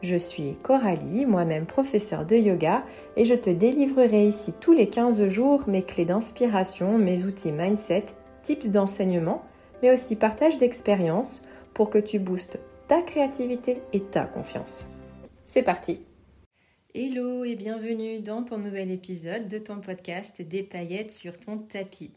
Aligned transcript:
Je 0.00 0.16
suis 0.16 0.54
Coralie, 0.62 1.26
moi-même 1.26 1.66
professeure 1.66 2.24
de 2.24 2.36
yoga, 2.36 2.84
et 3.16 3.24
je 3.24 3.34
te 3.34 3.50
délivrerai 3.50 4.28
ici 4.28 4.52
tous 4.60 4.72
les 4.72 4.88
15 4.88 5.26
jours 5.26 5.64
mes 5.66 5.82
clés 5.82 6.04
d'inspiration, 6.04 6.98
mes 6.98 7.24
outils 7.24 7.50
mindset, 7.50 8.04
tips 8.42 8.68
d'enseignement, 8.68 9.42
mais 9.82 9.92
aussi 9.92 10.14
partage 10.14 10.56
d'expériences 10.56 11.42
pour 11.74 11.90
que 11.90 11.98
tu 11.98 12.20
boostes 12.20 12.60
ta 12.86 13.02
créativité 13.02 13.82
et 13.92 14.00
ta 14.00 14.24
confiance. 14.24 14.88
C'est 15.44 15.64
parti 15.64 16.00
Hello 16.94 17.44
et 17.44 17.56
bienvenue 17.56 18.20
dans 18.20 18.44
ton 18.44 18.58
nouvel 18.58 18.90
épisode 18.90 19.48
de 19.48 19.58
ton 19.58 19.80
podcast 19.80 20.40
Des 20.42 20.62
paillettes 20.62 21.10
sur 21.10 21.38
ton 21.38 21.58
tapis. 21.58 22.12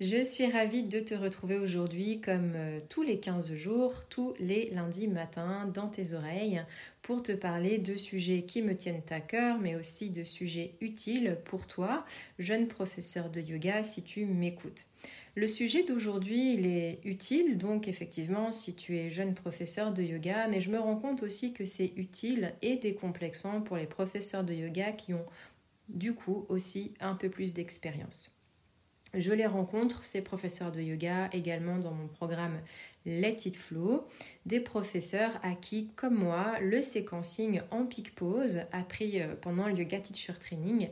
Je 0.00 0.24
suis 0.24 0.50
ravie 0.50 0.82
de 0.82 0.98
te 0.98 1.14
retrouver 1.14 1.56
aujourd'hui 1.56 2.20
comme 2.20 2.54
euh, 2.56 2.80
tous 2.88 3.04
les 3.04 3.20
15 3.20 3.54
jours, 3.54 4.04
tous 4.08 4.34
les 4.40 4.70
lundis 4.70 5.06
matins 5.06 5.70
dans 5.72 5.86
tes 5.86 6.14
oreilles 6.14 6.64
pour 7.00 7.22
te 7.22 7.30
parler 7.30 7.78
de 7.78 7.96
sujets 7.96 8.42
qui 8.42 8.60
me 8.60 8.76
tiennent 8.76 9.02
à 9.10 9.20
cœur 9.20 9.58
mais 9.60 9.76
aussi 9.76 10.10
de 10.10 10.24
sujets 10.24 10.74
utiles 10.80 11.38
pour 11.44 11.68
toi, 11.68 12.04
jeune 12.40 12.66
professeur 12.66 13.30
de 13.30 13.40
yoga 13.40 13.84
si 13.84 14.02
tu 14.02 14.26
m'écoutes. 14.26 14.86
Le 15.36 15.46
sujet 15.46 15.84
d'aujourd'hui, 15.84 16.54
il 16.54 16.66
est 16.66 16.98
utile, 17.04 17.56
donc 17.56 17.86
effectivement, 17.86 18.50
si 18.50 18.74
tu 18.74 18.96
es 18.96 19.10
jeune 19.10 19.34
professeur 19.34 19.92
de 19.92 20.02
yoga, 20.02 20.48
mais 20.48 20.60
je 20.60 20.70
me 20.70 20.78
rends 20.80 20.96
compte 20.96 21.22
aussi 21.22 21.52
que 21.52 21.66
c'est 21.66 21.92
utile 21.96 22.52
et 22.62 22.76
décomplexant 22.76 23.60
pour 23.60 23.76
les 23.76 23.86
professeurs 23.86 24.42
de 24.42 24.54
yoga 24.54 24.90
qui 24.90 25.14
ont 25.14 25.26
du 25.88 26.14
coup 26.14 26.46
aussi 26.48 26.94
un 26.98 27.14
peu 27.14 27.28
plus 27.28 27.52
d'expérience. 27.52 28.33
Je 29.16 29.32
les 29.32 29.46
rencontre, 29.46 30.02
ces 30.02 30.22
professeurs 30.22 30.72
de 30.72 30.80
yoga, 30.80 31.28
également 31.32 31.78
dans 31.78 31.92
mon 31.92 32.08
programme 32.08 32.58
Let 33.06 33.36
It 33.44 33.56
Flow, 33.56 34.06
des 34.46 34.60
professeurs 34.60 35.32
à 35.42 35.54
qui, 35.54 35.90
comme 35.94 36.14
moi, 36.14 36.58
le 36.60 36.82
séquencing 36.82 37.60
en 37.70 37.86
pic 37.86 38.14
pause, 38.14 38.60
appris 38.72 39.20
euh, 39.20 39.34
pendant 39.40 39.68
le 39.68 39.74
Yoga 39.74 40.00
Teacher 40.00 40.32
Training, 40.40 40.88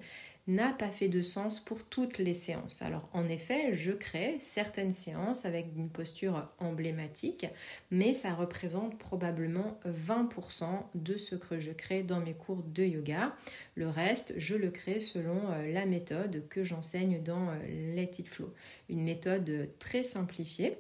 n'a 0.48 0.72
pas 0.72 0.90
fait 0.90 1.08
de 1.08 1.20
sens 1.20 1.60
pour 1.60 1.84
toutes 1.84 2.18
les 2.18 2.34
séances. 2.34 2.82
Alors 2.82 3.08
en 3.12 3.28
effet, 3.28 3.74
je 3.74 3.92
crée 3.92 4.36
certaines 4.40 4.92
séances 4.92 5.44
avec 5.44 5.66
une 5.76 5.88
posture 5.88 6.48
emblématique, 6.58 7.46
mais 7.90 8.12
ça 8.12 8.34
représente 8.34 8.98
probablement 8.98 9.78
20% 9.86 10.64
de 10.94 11.16
ce 11.16 11.36
que 11.36 11.60
je 11.60 11.70
crée 11.70 12.02
dans 12.02 12.20
mes 12.20 12.34
cours 12.34 12.62
de 12.62 12.82
yoga. 12.82 13.36
Le 13.76 13.88
reste, 13.88 14.34
je 14.38 14.56
le 14.56 14.70
crée 14.70 15.00
selon 15.00 15.50
euh, 15.50 15.72
la 15.72 15.86
méthode 15.86 16.42
que 16.48 16.64
j'enseigne 16.64 17.22
dans 17.22 17.48
euh, 17.50 17.94
Let 17.94 18.10
It 18.18 18.28
Flow, 18.28 18.52
une 18.88 19.02
méthode 19.02 19.68
très 19.78 20.02
simplifiée 20.02 20.76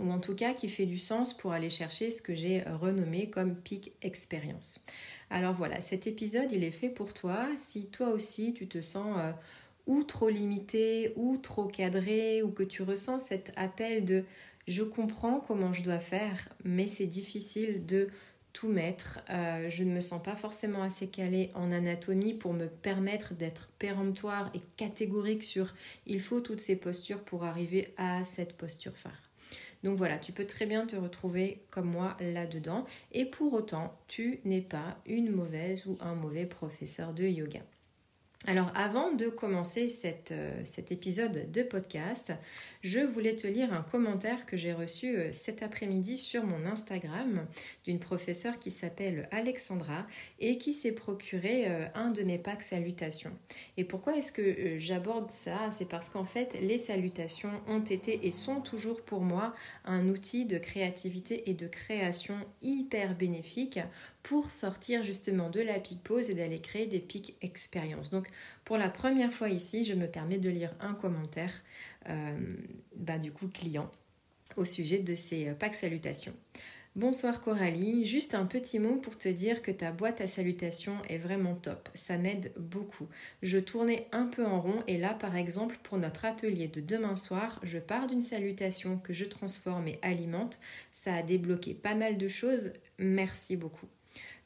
ou 0.00 0.10
en 0.10 0.18
tout 0.18 0.34
cas 0.34 0.54
qui 0.54 0.68
fait 0.68 0.86
du 0.86 0.98
sens 0.98 1.36
pour 1.36 1.52
aller 1.52 1.70
chercher 1.70 2.10
ce 2.10 2.20
que 2.20 2.34
j'ai 2.34 2.62
renommé 2.62 3.30
comme 3.30 3.54
peak 3.54 3.92
expérience. 4.02 4.84
Alors 5.34 5.52
voilà, 5.52 5.80
cet 5.80 6.06
épisode, 6.06 6.52
il 6.52 6.62
est 6.62 6.70
fait 6.70 6.88
pour 6.88 7.12
toi. 7.12 7.48
Si 7.56 7.88
toi 7.88 8.10
aussi, 8.10 8.54
tu 8.54 8.68
te 8.68 8.80
sens 8.80 9.16
euh, 9.18 9.32
ou 9.88 10.04
trop 10.04 10.28
limité, 10.28 11.12
ou 11.16 11.38
trop 11.38 11.64
cadré, 11.64 12.40
ou 12.44 12.52
que 12.52 12.62
tu 12.62 12.82
ressens 12.82 13.18
cet 13.18 13.52
appel 13.56 14.04
de 14.04 14.22
je 14.68 14.84
comprends 14.84 15.40
comment 15.40 15.72
je 15.72 15.82
dois 15.82 15.98
faire, 15.98 16.48
mais 16.62 16.86
c'est 16.86 17.08
difficile 17.08 17.84
de 17.84 18.10
tout 18.52 18.68
mettre. 18.68 19.22
Euh, 19.28 19.68
je 19.70 19.82
ne 19.82 19.90
me 19.90 20.00
sens 20.00 20.22
pas 20.22 20.36
forcément 20.36 20.82
assez 20.82 21.08
calée 21.08 21.50
en 21.54 21.72
anatomie 21.72 22.34
pour 22.34 22.52
me 22.52 22.68
permettre 22.68 23.34
d'être 23.34 23.70
péremptoire 23.80 24.52
et 24.54 24.60
catégorique 24.76 25.42
sur 25.42 25.74
il 26.06 26.20
faut 26.20 26.42
toutes 26.42 26.60
ces 26.60 26.76
postures 26.76 27.24
pour 27.24 27.42
arriver 27.42 27.92
à 27.96 28.22
cette 28.22 28.52
posture 28.52 28.96
phare. 28.96 29.23
Donc 29.84 29.98
voilà, 29.98 30.16
tu 30.18 30.32
peux 30.32 30.46
très 30.46 30.64
bien 30.64 30.86
te 30.86 30.96
retrouver 30.96 31.62
comme 31.70 31.90
moi 31.90 32.16
là-dedans. 32.18 32.86
Et 33.12 33.26
pour 33.26 33.52
autant, 33.52 33.94
tu 34.08 34.40
n'es 34.46 34.62
pas 34.62 34.96
une 35.04 35.30
mauvaise 35.30 35.84
ou 35.86 35.98
un 36.00 36.14
mauvais 36.14 36.46
professeur 36.46 37.12
de 37.12 37.24
yoga. 37.24 37.60
Alors 38.46 38.70
avant 38.74 39.10
de 39.10 39.28
commencer 39.28 39.88
euh, 40.30 40.60
cet 40.64 40.92
épisode 40.92 41.50
de 41.50 41.62
podcast, 41.62 42.34
je 42.82 43.00
voulais 43.00 43.36
te 43.36 43.46
lire 43.46 43.72
un 43.72 43.80
commentaire 43.80 44.44
que 44.44 44.58
j'ai 44.58 44.74
reçu 44.74 45.16
euh, 45.16 45.32
cet 45.32 45.62
après-midi 45.62 46.18
sur 46.18 46.44
mon 46.44 46.66
Instagram 46.66 47.46
d'une 47.84 47.98
professeure 47.98 48.58
qui 48.58 48.70
s'appelle 48.70 49.30
Alexandra 49.30 50.06
et 50.40 50.58
qui 50.58 50.74
s'est 50.74 50.92
procuré 50.92 51.64
euh, 51.68 51.86
un 51.94 52.10
de 52.10 52.22
mes 52.22 52.36
packs 52.36 52.62
salutations. 52.62 53.32
Et 53.78 53.84
pourquoi 53.84 54.14
est-ce 54.18 54.30
que 54.30 54.78
j'aborde 54.78 55.30
ça? 55.30 55.70
C'est 55.70 55.88
parce 55.88 56.10
qu'en 56.10 56.24
fait, 56.24 56.58
les 56.60 56.76
salutations 56.76 57.62
ont 57.66 57.82
été 57.82 58.26
et 58.26 58.30
sont 58.30 58.60
toujours 58.60 59.00
pour 59.00 59.22
moi 59.22 59.54
un 59.86 60.06
outil 60.08 60.44
de 60.44 60.58
créativité 60.58 61.48
et 61.48 61.54
de 61.54 61.66
création 61.66 62.36
hyper 62.60 63.14
bénéfique 63.16 63.80
pour 64.24 64.50
sortir 64.50 65.04
justement 65.04 65.50
de 65.50 65.60
la 65.60 65.78
pique 65.78 66.02
pause 66.02 66.30
et 66.30 66.34
d'aller 66.34 66.58
créer 66.58 66.86
des 66.86 66.98
pics 66.98 67.36
expériences. 67.42 68.10
Donc 68.10 68.26
pour 68.64 68.78
la 68.78 68.88
première 68.88 69.32
fois 69.32 69.50
ici, 69.50 69.84
je 69.84 69.94
me 69.94 70.06
permets 70.06 70.38
de 70.38 70.48
lire 70.48 70.74
un 70.80 70.94
commentaire 70.94 71.52
euh, 72.08 72.56
bah, 72.96 73.18
du 73.18 73.30
coup 73.30 73.48
client 73.48 73.92
au 74.56 74.64
sujet 74.64 74.98
de 74.98 75.14
ces 75.14 75.48
euh, 75.48 75.54
packs 75.54 75.74
salutations. 75.74 76.34
Bonsoir 76.96 77.40
Coralie, 77.40 78.06
juste 78.06 78.34
un 78.34 78.46
petit 78.46 78.78
mot 78.78 78.96
pour 78.96 79.18
te 79.18 79.28
dire 79.28 79.60
que 79.62 79.72
ta 79.72 79.90
boîte 79.90 80.20
à 80.20 80.26
salutations 80.26 80.96
est 81.08 81.18
vraiment 81.18 81.56
top, 81.56 81.88
ça 81.92 82.16
m'aide 82.16 82.52
beaucoup. 82.56 83.08
Je 83.42 83.58
tournais 83.58 84.06
un 84.12 84.26
peu 84.26 84.46
en 84.46 84.60
rond 84.60 84.82
et 84.86 84.96
là 84.96 85.12
par 85.12 85.36
exemple 85.36 85.76
pour 85.82 85.98
notre 85.98 86.24
atelier 86.24 86.68
de 86.68 86.80
demain 86.80 87.16
soir, 87.16 87.60
je 87.62 87.78
pars 87.78 88.06
d'une 88.06 88.20
salutation 88.20 88.96
que 88.96 89.12
je 89.12 89.24
transforme 89.24 89.88
et 89.88 89.98
alimente, 90.02 90.60
ça 90.92 91.14
a 91.14 91.22
débloqué 91.22 91.74
pas 91.74 91.96
mal 91.96 92.16
de 92.16 92.28
choses, 92.28 92.72
merci 92.98 93.56
beaucoup. 93.56 93.88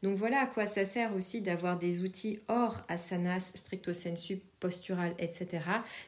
Donc 0.02 0.16
voilà 0.16 0.42
à 0.42 0.46
quoi 0.46 0.66
ça 0.66 0.84
sert 0.84 1.14
aussi 1.14 1.42
d'avoir 1.42 1.76
des 1.76 2.02
outils 2.02 2.38
hors 2.48 2.82
asanas, 2.88 3.52
stricto 3.54 3.92
sensu, 3.92 4.40
postural, 4.60 5.14
etc. 5.18 5.48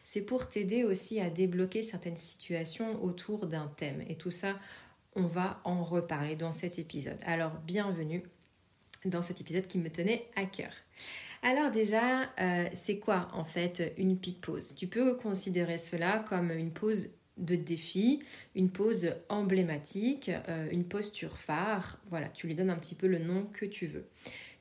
C'est 0.04 0.22
pour 0.22 0.48
t'aider 0.48 0.84
aussi 0.84 1.20
à 1.20 1.28
débloquer 1.28 1.82
certaines 1.82 2.16
situations 2.16 3.02
autour 3.02 3.46
d'un 3.46 3.68
thème. 3.76 4.04
Et 4.08 4.14
tout 4.14 4.30
ça, 4.30 4.58
on 5.16 5.26
va 5.26 5.60
en 5.64 5.82
reparler 5.82 6.36
dans 6.36 6.52
cet 6.52 6.78
épisode. 6.78 7.18
Alors 7.26 7.52
bienvenue 7.66 8.22
dans 9.04 9.22
cet 9.22 9.40
épisode 9.40 9.66
qui 9.66 9.78
me 9.78 9.90
tenait 9.90 10.26
à 10.36 10.44
cœur. 10.44 10.72
Alors 11.42 11.70
déjà, 11.70 12.30
euh, 12.38 12.68
c'est 12.74 12.98
quoi 12.98 13.28
en 13.32 13.44
fait 13.44 13.94
une 13.96 14.18
peak 14.18 14.40
pause? 14.40 14.74
Tu 14.76 14.86
peux 14.86 15.14
considérer 15.14 15.78
cela 15.78 16.18
comme 16.28 16.50
une 16.50 16.70
pause 16.70 17.10
de 17.40 17.56
défi, 17.56 18.22
une 18.54 18.70
pose 18.70 19.14
emblématique, 19.28 20.30
euh, 20.48 20.68
une 20.70 20.84
posture 20.84 21.38
phare. 21.38 21.98
Voilà, 22.10 22.28
tu 22.28 22.46
lui 22.46 22.54
donnes 22.54 22.70
un 22.70 22.76
petit 22.76 22.94
peu 22.94 23.06
le 23.06 23.18
nom 23.18 23.46
que 23.52 23.66
tu 23.66 23.86
veux. 23.86 24.06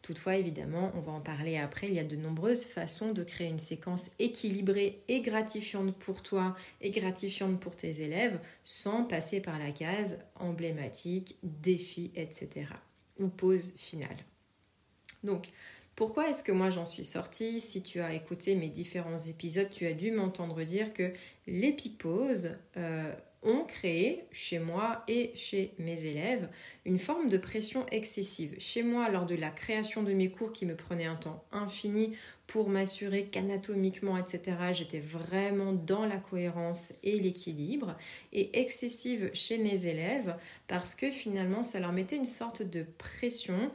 Toutefois, 0.01 0.37
évidemment, 0.37 0.91
on 0.95 1.01
va 1.01 1.11
en 1.11 1.19
parler 1.19 1.57
après, 1.57 1.87
il 1.87 1.93
y 1.93 1.99
a 1.99 2.03
de 2.03 2.15
nombreuses 2.15 2.63
façons 2.63 3.11
de 3.11 3.23
créer 3.23 3.49
une 3.49 3.59
séquence 3.59 4.11
équilibrée 4.17 5.03
et 5.07 5.19
gratifiante 5.19 5.95
pour 5.97 6.23
toi 6.23 6.55
et 6.81 6.89
gratifiante 6.89 7.59
pour 7.59 7.75
tes 7.75 8.01
élèves 8.01 8.39
sans 8.63 9.03
passer 9.03 9.41
par 9.41 9.59
la 9.59 9.71
case 9.71 10.25
emblématique, 10.35 11.37
défi, 11.43 12.11
etc. 12.15 12.67
ou 13.19 13.27
pause 13.27 13.73
finale. 13.75 14.17
Donc, 15.23 15.49
pourquoi 15.99 16.29
est-ce 16.29 16.45
que 16.45 16.53
moi 16.53 16.69
j'en 16.69 16.85
suis 16.85 17.03
sortie 17.03 17.59
Si 17.59 17.83
tu 17.83 17.99
as 17.99 18.13
écouté 18.13 18.55
mes 18.55 18.69
différents 18.69 19.17
épisodes, 19.17 19.69
tu 19.69 19.85
as 19.85 19.91
dû 19.91 20.11
m'entendre 20.11 20.63
dire 20.63 20.93
que 20.93 21.11
les 21.45 21.73
poses 21.73 22.51
euh, 22.77 23.13
ont 23.43 23.65
créé 23.65 24.23
chez 24.31 24.59
moi 24.59 25.03
et 25.09 25.33
chez 25.35 25.73
mes 25.77 26.05
élèves 26.05 26.47
une 26.85 26.99
forme 26.99 27.27
de 27.27 27.37
pression 27.37 27.85
excessive. 27.91 28.55
Chez 28.59 28.81
moi, 28.81 29.09
lors 29.09 29.25
de 29.25 29.35
la 29.35 29.49
création 29.49 30.01
de 30.01 30.13
mes 30.13 30.31
cours 30.31 30.53
qui 30.53 30.65
me 30.65 30.77
prenait 30.77 31.05
un 31.05 31.17
temps 31.17 31.43
infini 31.51 32.15
pour 32.47 32.69
m'assurer 32.69 33.25
qu'anatomiquement, 33.25 34.17
etc., 34.17 34.55
j'étais 34.71 35.01
vraiment 35.01 35.73
dans 35.73 36.05
la 36.05 36.17
cohérence 36.17 36.93
et 37.03 37.19
l'équilibre, 37.19 37.97
et 38.31 38.57
excessive 38.61 39.31
chez 39.33 39.57
mes 39.57 39.85
élèves 39.85 40.33
parce 40.69 40.95
que 40.95 41.11
finalement, 41.11 41.61
ça 41.61 41.81
leur 41.81 41.91
mettait 41.91 42.15
une 42.15 42.23
sorte 42.23 42.63
de 42.63 42.85
pression 42.97 43.69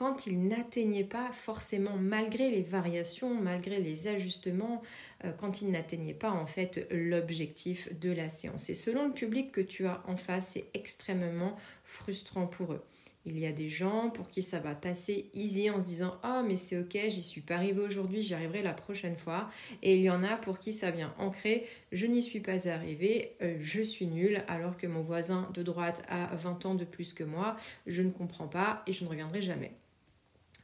quand 0.00 0.26
ils 0.26 0.48
n'atteignaient 0.48 1.04
pas 1.04 1.30
forcément, 1.30 1.98
malgré 1.98 2.50
les 2.50 2.62
variations, 2.62 3.34
malgré 3.34 3.80
les 3.80 4.08
ajustements, 4.08 4.80
euh, 5.26 5.32
quand 5.32 5.60
ils 5.60 5.70
n'atteignaient 5.70 6.14
pas 6.14 6.30
en 6.30 6.46
fait 6.46 6.88
l'objectif 6.90 7.90
de 8.00 8.10
la 8.10 8.30
séance. 8.30 8.70
Et 8.70 8.74
selon 8.74 9.08
le 9.08 9.12
public 9.12 9.52
que 9.52 9.60
tu 9.60 9.86
as 9.86 10.02
en 10.08 10.16
face, 10.16 10.52
c'est 10.52 10.64
extrêmement 10.72 11.54
frustrant 11.84 12.46
pour 12.46 12.72
eux. 12.72 12.82
Il 13.26 13.38
y 13.38 13.44
a 13.44 13.52
des 13.52 13.68
gens 13.68 14.08
pour 14.08 14.30
qui 14.30 14.40
ça 14.40 14.58
va 14.58 14.74
passer 14.74 15.26
easy 15.34 15.68
en 15.68 15.78
se 15.78 15.84
disant 15.84 16.18
Oh, 16.24 16.40
mais 16.48 16.56
c'est 16.56 16.78
ok, 16.78 16.98
j'y 17.10 17.22
suis 17.22 17.42
pas 17.42 17.56
arrivé 17.56 17.82
aujourd'hui, 17.82 18.22
j'y 18.22 18.32
arriverai 18.32 18.62
la 18.62 18.72
prochaine 18.72 19.16
fois. 19.16 19.50
Et 19.82 19.96
il 19.96 20.02
y 20.02 20.08
en 20.08 20.24
a 20.24 20.38
pour 20.38 20.60
qui 20.60 20.72
ça 20.72 20.90
vient 20.90 21.14
ancré 21.18 21.66
Je 21.92 22.06
n'y 22.06 22.22
suis 22.22 22.40
pas 22.40 22.68
arrivé, 22.68 23.32
euh, 23.42 23.58
je 23.60 23.82
suis 23.82 24.06
nul, 24.06 24.42
alors 24.48 24.78
que 24.78 24.86
mon 24.86 25.02
voisin 25.02 25.46
de 25.52 25.62
droite 25.62 26.02
a 26.08 26.34
20 26.36 26.64
ans 26.64 26.74
de 26.74 26.86
plus 26.86 27.12
que 27.12 27.22
moi, 27.22 27.58
je 27.86 28.00
ne 28.00 28.10
comprends 28.10 28.48
pas 28.48 28.82
et 28.86 28.94
je 28.94 29.04
ne 29.04 29.10
reviendrai 29.10 29.42
jamais. 29.42 29.72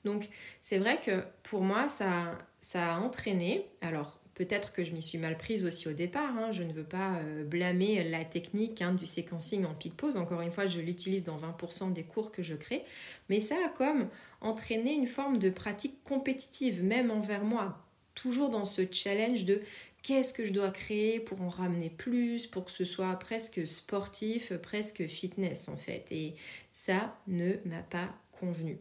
Donc, 0.06 0.30
c'est 0.62 0.78
vrai 0.78 0.98
que 0.98 1.22
pour 1.42 1.60
moi, 1.60 1.88
ça, 1.88 2.38
ça 2.60 2.94
a 2.94 2.98
entraîné. 2.98 3.66
Alors, 3.82 4.18
Peut-être 4.36 4.74
que 4.74 4.84
je 4.84 4.92
m'y 4.92 5.00
suis 5.00 5.16
mal 5.16 5.38
prise 5.38 5.64
aussi 5.64 5.88
au 5.88 5.94
départ. 5.94 6.36
Hein. 6.36 6.52
Je 6.52 6.62
ne 6.62 6.70
veux 6.70 6.84
pas 6.84 7.16
euh, 7.16 7.42
blâmer 7.42 8.04
la 8.04 8.22
technique 8.22 8.82
hein, 8.82 8.92
du 8.92 9.06
séquencing 9.06 9.64
en 9.64 9.72
pic 9.72 9.96
pause. 9.96 10.18
Encore 10.18 10.42
une 10.42 10.50
fois, 10.50 10.66
je 10.66 10.82
l'utilise 10.82 11.24
dans 11.24 11.38
20% 11.38 11.94
des 11.94 12.02
cours 12.02 12.30
que 12.30 12.42
je 12.42 12.54
crée. 12.54 12.84
Mais 13.30 13.40
ça 13.40 13.54
a 13.64 13.70
comme 13.70 14.10
entraîné 14.42 14.92
une 14.92 15.06
forme 15.06 15.38
de 15.38 15.48
pratique 15.48 16.04
compétitive, 16.04 16.84
même 16.84 17.10
envers 17.10 17.44
moi. 17.44 17.82
Toujours 18.14 18.50
dans 18.50 18.66
ce 18.66 18.82
challenge 18.92 19.46
de 19.46 19.62
qu'est-ce 20.02 20.34
que 20.34 20.44
je 20.44 20.52
dois 20.52 20.70
créer 20.70 21.18
pour 21.18 21.40
en 21.40 21.48
ramener 21.48 21.88
plus, 21.88 22.46
pour 22.46 22.66
que 22.66 22.70
ce 22.70 22.84
soit 22.84 23.18
presque 23.18 23.66
sportif, 23.66 24.52
presque 24.58 25.06
fitness 25.06 25.70
en 25.70 25.78
fait. 25.78 26.08
Et 26.10 26.34
ça 26.72 27.16
ne 27.26 27.54
m'a 27.64 27.82
pas 27.88 28.10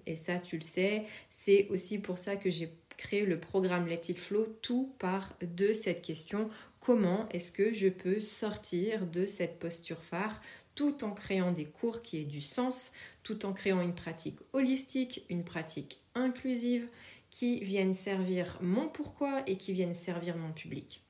Et 0.05 0.15
ça, 0.15 0.37
tu 0.37 0.57
le 0.57 0.63
sais, 0.63 1.05
c'est 1.29 1.67
aussi 1.69 1.99
pour 1.99 2.17
ça 2.17 2.35
que 2.35 2.49
j'ai 2.49 2.71
créer 2.97 3.25
le 3.25 3.39
programme 3.39 3.87
Let 3.87 4.01
It 4.09 4.17
Flow, 4.17 4.45
tout 4.61 4.93
part 4.99 5.35
de 5.41 5.73
cette 5.73 6.01
question 6.01 6.49
comment 6.79 7.27
est-ce 7.29 7.51
que 7.51 7.73
je 7.73 7.89
peux 7.89 8.19
sortir 8.19 9.05
de 9.07 9.25
cette 9.25 9.59
posture 9.59 10.03
phare 10.03 10.41
tout 10.75 11.03
en 11.03 11.11
créant 11.11 11.51
des 11.51 11.65
cours 11.65 12.01
qui 12.01 12.19
aient 12.19 12.25
du 12.25 12.41
sens, 12.41 12.91
tout 13.23 13.45
en 13.45 13.53
créant 13.53 13.81
une 13.81 13.95
pratique 13.95 14.37
holistique, 14.53 15.25
une 15.29 15.43
pratique 15.43 15.99
inclusive 16.15 16.87
qui 17.29 17.59
viennent 17.61 17.93
servir 17.93 18.57
mon 18.61 18.87
pourquoi 18.87 19.41
et 19.47 19.57
qui 19.57 19.73
viennent 19.73 19.93
servir 19.93 20.37
mon 20.37 20.51
public. 20.51 21.01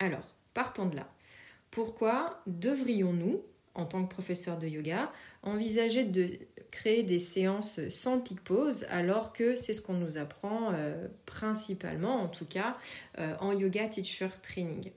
Alors, 0.00 0.34
partons 0.54 0.86
de 0.86 0.96
là. 0.96 1.12
Pourquoi 1.70 2.42
devrions-nous, 2.46 3.42
en 3.78 3.86
tant 3.86 4.04
que 4.04 4.12
professeur 4.12 4.58
de 4.58 4.66
yoga, 4.66 5.10
envisager 5.42 6.04
de 6.04 6.28
créer 6.70 7.04
des 7.04 7.18
séances 7.18 7.80
sans 7.88 8.18
pic 8.18 8.42
pause 8.42 8.86
alors 8.90 9.32
que 9.32 9.56
c'est 9.56 9.72
ce 9.72 9.80
qu'on 9.80 9.94
nous 9.94 10.18
apprend 10.18 10.72
euh, 10.72 11.06
principalement 11.24 12.16
en 12.16 12.28
tout 12.28 12.44
cas 12.44 12.76
euh, 13.18 13.34
en 13.40 13.52
yoga 13.52 13.86
teacher 13.86 14.28
training. 14.42 14.90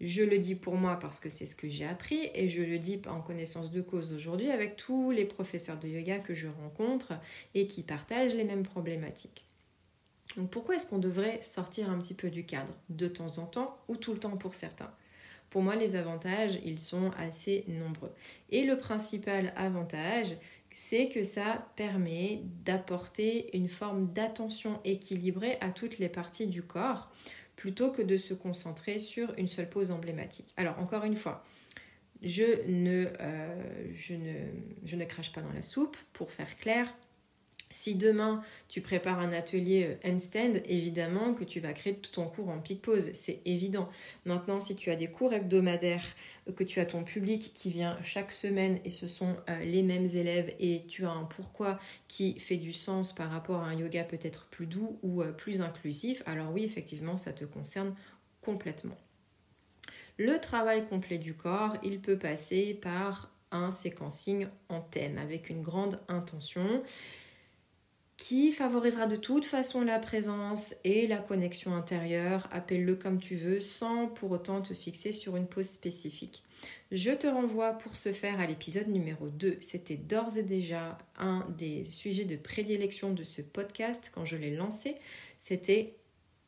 Je 0.00 0.22
le 0.22 0.38
dis 0.38 0.54
pour 0.54 0.76
moi 0.76 0.98
parce 0.98 1.20
que 1.20 1.28
c'est 1.28 1.44
ce 1.44 1.54
que 1.54 1.68
j'ai 1.68 1.84
appris 1.84 2.30
et 2.34 2.48
je 2.48 2.62
le 2.62 2.78
dis 2.78 3.02
en 3.06 3.20
connaissance 3.20 3.70
de 3.70 3.82
cause 3.82 4.12
aujourd'hui 4.12 4.50
avec 4.50 4.76
tous 4.76 5.10
les 5.10 5.26
professeurs 5.26 5.78
de 5.78 5.88
yoga 5.88 6.20
que 6.20 6.32
je 6.32 6.48
rencontre 6.48 7.12
et 7.54 7.66
qui 7.66 7.82
partagent 7.82 8.34
les 8.34 8.44
mêmes 8.44 8.62
problématiques. 8.62 9.44
Donc 10.36 10.48
pourquoi 10.50 10.76
est-ce 10.76 10.88
qu'on 10.88 10.98
devrait 10.98 11.42
sortir 11.42 11.90
un 11.90 11.98
petit 11.98 12.14
peu 12.14 12.30
du 12.30 12.46
cadre 12.46 12.72
de 12.88 13.08
temps 13.08 13.38
en 13.38 13.46
temps 13.46 13.76
ou 13.88 13.96
tout 13.96 14.14
le 14.14 14.20
temps 14.20 14.36
pour 14.36 14.54
certains? 14.54 14.90
Pour 15.50 15.62
moi, 15.62 15.74
les 15.74 15.96
avantages, 15.96 16.58
ils 16.64 16.78
sont 16.78 17.10
assez 17.18 17.64
nombreux. 17.66 18.12
Et 18.50 18.64
le 18.64 18.78
principal 18.78 19.52
avantage, 19.56 20.36
c'est 20.72 21.08
que 21.08 21.24
ça 21.24 21.66
permet 21.74 22.42
d'apporter 22.64 23.54
une 23.56 23.68
forme 23.68 24.12
d'attention 24.12 24.80
équilibrée 24.84 25.58
à 25.60 25.70
toutes 25.70 25.98
les 25.98 26.08
parties 26.08 26.46
du 26.46 26.62
corps 26.62 27.10
plutôt 27.56 27.90
que 27.90 28.00
de 28.00 28.16
se 28.16 28.32
concentrer 28.32 28.98
sur 28.98 29.34
une 29.36 29.48
seule 29.48 29.68
pose 29.68 29.90
emblématique. 29.90 30.48
Alors 30.56 30.78
encore 30.78 31.04
une 31.04 31.16
fois, 31.16 31.44
je 32.22 32.66
ne, 32.68 33.06
euh, 33.20 33.92
je 33.92 34.14
ne, 34.14 34.34
je 34.84 34.96
ne 34.96 35.04
crache 35.04 35.32
pas 35.32 35.42
dans 35.42 35.52
la 35.52 35.62
soupe, 35.62 35.96
pour 36.12 36.30
faire 36.30 36.56
clair, 36.56 36.94
si 37.70 37.94
demain 37.94 38.42
tu 38.68 38.80
prépares 38.80 39.20
un 39.20 39.32
atelier 39.32 39.86
euh, 40.04 40.08
handstand, 40.08 40.60
évidemment 40.66 41.34
que 41.34 41.44
tu 41.44 41.60
vas 41.60 41.72
créer 41.72 41.94
tout 41.94 42.10
ton 42.10 42.26
cours 42.26 42.48
en 42.48 42.58
pic 42.58 42.82
pause, 42.82 43.10
c'est 43.14 43.40
évident. 43.44 43.88
Maintenant, 44.24 44.60
si 44.60 44.76
tu 44.76 44.90
as 44.90 44.96
des 44.96 45.06
cours 45.06 45.32
hebdomadaires, 45.32 46.04
euh, 46.48 46.52
que 46.52 46.64
tu 46.64 46.80
as 46.80 46.86
ton 46.86 47.04
public 47.04 47.52
qui 47.54 47.70
vient 47.70 47.96
chaque 48.02 48.32
semaine 48.32 48.80
et 48.84 48.90
ce 48.90 49.06
sont 49.06 49.36
euh, 49.48 49.64
les 49.64 49.82
mêmes 49.82 50.06
élèves 50.06 50.52
et 50.58 50.84
tu 50.88 51.06
as 51.06 51.10
un 51.10 51.24
pourquoi 51.24 51.78
qui 52.08 52.38
fait 52.40 52.56
du 52.56 52.72
sens 52.72 53.14
par 53.14 53.30
rapport 53.30 53.62
à 53.62 53.66
un 53.66 53.74
yoga 53.74 54.04
peut-être 54.04 54.46
plus 54.46 54.66
doux 54.66 54.98
ou 55.02 55.22
plus 55.36 55.62
inclusif, 55.62 56.22
alors 56.26 56.52
oui, 56.52 56.64
effectivement, 56.64 57.16
ça 57.16 57.32
te 57.32 57.44
concerne 57.44 57.94
complètement. 58.40 58.98
Le 60.18 60.38
travail 60.38 60.84
complet 60.84 61.18
du 61.18 61.34
corps, 61.34 61.76
il 61.82 62.00
peut 62.00 62.18
passer 62.18 62.74
par 62.74 63.30
un 63.52 63.70
séquencing 63.70 64.46
en 64.68 64.80
thème 64.80 65.18
avec 65.18 65.50
une 65.50 65.62
grande 65.62 66.00
intention 66.08 66.82
qui 68.20 68.52
favorisera 68.52 69.06
de 69.06 69.16
toute 69.16 69.46
façon 69.46 69.82
la 69.82 69.98
présence 69.98 70.74
et 70.84 71.06
la 71.06 71.16
connexion 71.16 71.74
intérieure, 71.74 72.48
appelle-le 72.52 72.94
comme 72.94 73.18
tu 73.18 73.34
veux, 73.34 73.62
sans 73.62 74.08
pour 74.08 74.30
autant 74.30 74.60
te 74.60 74.74
fixer 74.74 75.12
sur 75.12 75.36
une 75.36 75.46
pause 75.46 75.70
spécifique. 75.70 76.44
Je 76.92 77.12
te 77.12 77.26
renvoie 77.26 77.72
pour 77.72 77.96
ce 77.96 78.12
faire 78.12 78.38
à 78.38 78.46
l'épisode 78.46 78.88
numéro 78.88 79.28
2. 79.30 79.56
C'était 79.60 79.96
d'ores 79.96 80.36
et 80.36 80.42
déjà 80.42 80.98
un 81.18 81.46
des 81.56 81.86
sujets 81.86 82.26
de 82.26 82.36
prédilection 82.36 83.14
de 83.14 83.24
ce 83.24 83.40
podcast 83.40 84.12
quand 84.14 84.26
je 84.26 84.36
l'ai 84.36 84.54
lancé. 84.54 84.96
C'était 85.38 85.94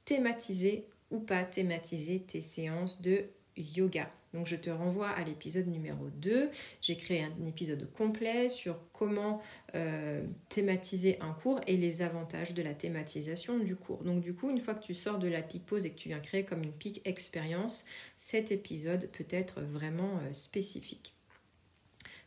thématiser 0.05 0.85
ou 1.11 1.21
pas 1.21 1.43
thématiser 1.43 2.21
tes 2.21 2.43
séances 2.43 3.01
de 3.01 3.25
yoga. 3.57 4.11
Donc 4.33 4.47
je 4.47 4.57
te 4.57 4.71
renvoie 4.71 5.09
à 5.09 5.25
l'épisode 5.25 5.67
numéro 5.67 6.09
2. 6.09 6.51
J'ai 6.81 6.97
créé 6.97 7.23
un 7.23 7.47
épisode 7.47 7.91
complet 7.93 8.49
sur 8.49 8.79
comment 8.93 9.43
euh, 9.75 10.25
thématiser 10.49 11.19
un 11.21 11.33
cours 11.33 11.61
et 11.67 11.77
les 11.77 12.03
avantages 12.03 12.55
de 12.55 12.63
la 12.63 12.75
thématisation 12.75 13.59
du 13.59 13.77
cours. 13.77 14.03
Donc 14.05 14.23
du 14.23 14.35
coup, 14.35 14.51
une 14.51 14.61
fois 14.61 14.75
que 14.75 14.85
tu 14.85 14.95
sors 14.95 15.19
de 15.19 15.29
la 15.29 15.43
pique 15.43 15.67
pause 15.67 15.85
et 15.85 15.91
que 15.91 15.99
tu 15.99 16.09
viens 16.09 16.21
créer 16.21 16.45
comme 16.45 16.63
une 16.63 16.73
pique 16.73 17.03
expérience, 17.05 17.85
cet 18.17 18.53
épisode 18.53 19.09
peut 19.11 19.27
être 19.31 19.61
vraiment 19.61 20.19
euh, 20.23 20.33
spécifique. 20.33 21.15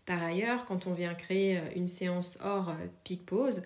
Par 0.05 0.21
ailleurs, 0.21 0.65
quand 0.65 0.85
on 0.85 0.93
vient 0.93 1.15
créer 1.15 1.57
euh, 1.57 1.61
une 1.75 1.87
séance 1.87 2.37
hors 2.43 2.75
pique 3.03 3.25
pause, 3.25 3.63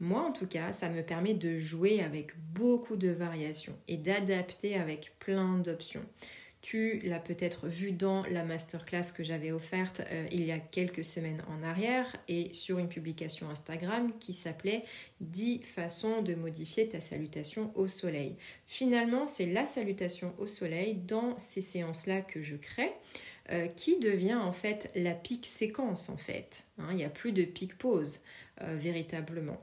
moi 0.00 0.22
en 0.22 0.32
tout 0.32 0.46
cas, 0.46 0.72
ça 0.72 0.88
me 0.88 1.02
permet 1.02 1.34
de 1.34 1.58
jouer 1.58 2.02
avec 2.02 2.32
beaucoup 2.54 2.96
de 2.96 3.10
variations 3.10 3.78
et 3.88 3.98
d'adapter 3.98 4.74
avec 4.74 5.18
plein 5.18 5.58
d'options. 5.58 6.04
Tu 6.64 7.00
l'as 7.04 7.18
peut-être 7.18 7.68
vu 7.68 7.92
dans 7.92 8.22
la 8.22 8.42
masterclass 8.42 9.12
que 9.14 9.22
j'avais 9.22 9.52
offerte 9.52 10.00
euh, 10.10 10.26
il 10.32 10.46
y 10.46 10.50
a 10.50 10.58
quelques 10.58 11.04
semaines 11.04 11.42
en 11.50 11.62
arrière 11.62 12.06
et 12.26 12.54
sur 12.54 12.78
une 12.78 12.88
publication 12.88 13.50
Instagram 13.50 14.10
qui 14.18 14.32
s'appelait 14.32 14.82
10 15.20 15.60
façons 15.62 16.22
de 16.22 16.34
modifier 16.34 16.88
ta 16.88 17.00
salutation 17.00 17.70
au 17.74 17.86
soleil. 17.86 18.36
Finalement, 18.64 19.26
c'est 19.26 19.44
la 19.44 19.66
salutation 19.66 20.32
au 20.38 20.46
soleil 20.46 20.94
dans 20.94 21.36
ces 21.36 21.60
séances-là 21.60 22.22
que 22.22 22.42
je 22.42 22.56
crée. 22.56 22.92
Euh, 23.52 23.66
qui 23.66 23.98
devient 23.98 24.36
en 24.36 24.52
fait 24.52 24.90
la 24.94 25.12
pique 25.12 25.44
séquence 25.44 26.08
en 26.08 26.16
fait. 26.16 26.64
Hein. 26.78 26.86
il 26.92 26.96
n'y 26.96 27.04
a 27.04 27.10
plus 27.10 27.32
de 27.32 27.44
pique 27.44 27.76
pause 27.76 28.20
euh, 28.62 28.74
véritablement. 28.78 29.60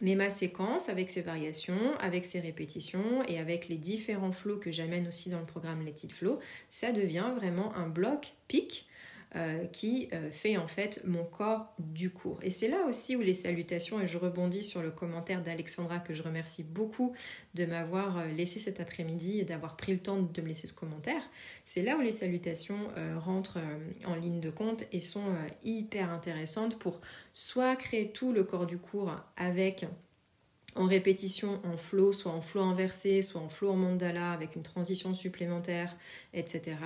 Mais 0.00 0.14
ma 0.14 0.30
séquence, 0.30 0.88
avec 0.88 1.10
ses 1.10 1.22
variations, 1.22 1.96
avec 1.98 2.24
ses 2.24 2.40
répétitions 2.40 3.24
et 3.26 3.38
avec 3.38 3.68
les 3.68 3.76
différents 3.76 4.32
flows 4.32 4.58
que 4.58 4.70
j'amène 4.70 5.08
aussi 5.08 5.28
dans 5.30 5.40
le 5.40 5.46
programme 5.46 5.84
Let 5.84 6.04
It 6.04 6.12
Flow, 6.12 6.38
ça 6.70 6.92
devient 6.92 7.32
vraiment 7.36 7.74
un 7.74 7.88
bloc 7.88 8.34
pic 8.46 8.86
euh, 9.36 9.66
qui 9.66 10.08
euh, 10.14 10.30
fait 10.30 10.56
en 10.56 10.68
fait 10.68 11.02
mon 11.04 11.22
corps 11.22 11.74
du 11.78 12.08
cours. 12.08 12.38
Et 12.40 12.48
c'est 12.48 12.66
là 12.68 12.86
aussi 12.88 13.14
où 13.14 13.20
les 13.20 13.34
salutations, 13.34 14.00
et 14.00 14.06
je 14.06 14.16
rebondis 14.16 14.62
sur 14.62 14.80
le 14.80 14.90
commentaire 14.90 15.42
d'Alexandra 15.42 15.98
que 15.98 16.14
je 16.14 16.22
remercie 16.22 16.62
beaucoup 16.62 17.12
de 17.52 17.66
m'avoir 17.66 18.16
euh, 18.16 18.28
laissé 18.28 18.58
cet 18.58 18.80
après-midi 18.80 19.38
et 19.38 19.44
d'avoir 19.44 19.76
pris 19.76 19.92
le 19.92 19.98
temps 19.98 20.22
de 20.22 20.40
me 20.40 20.46
laisser 20.46 20.66
ce 20.66 20.72
commentaire, 20.72 21.20
c'est 21.66 21.82
là 21.82 21.98
où 21.98 22.00
les 22.00 22.10
salutations 22.10 22.78
rentrent 23.18 23.58
en 24.06 24.14
ligne 24.14 24.40
de 24.40 24.50
compte 24.50 24.84
et 24.92 25.02
sont 25.02 25.34
hyper 25.62 26.10
intéressantes 26.10 26.78
pour 26.78 27.02
soit 27.34 27.76
créer 27.76 28.10
tout 28.10 28.32
le 28.32 28.44
corps 28.44 28.66
du 28.66 28.78
cours 28.78 29.14
avec 29.36 29.84
en 30.78 30.86
répétition 30.86 31.60
en 31.64 31.76
flow, 31.76 32.12
soit 32.12 32.32
en 32.32 32.40
flow 32.40 32.62
inversé, 32.62 33.20
soit 33.20 33.40
en 33.40 33.48
flow 33.48 33.70
en 33.70 33.76
mandala 33.76 34.32
avec 34.32 34.54
une 34.54 34.62
transition 34.62 35.12
supplémentaire, 35.12 35.96
etc. 36.34 36.76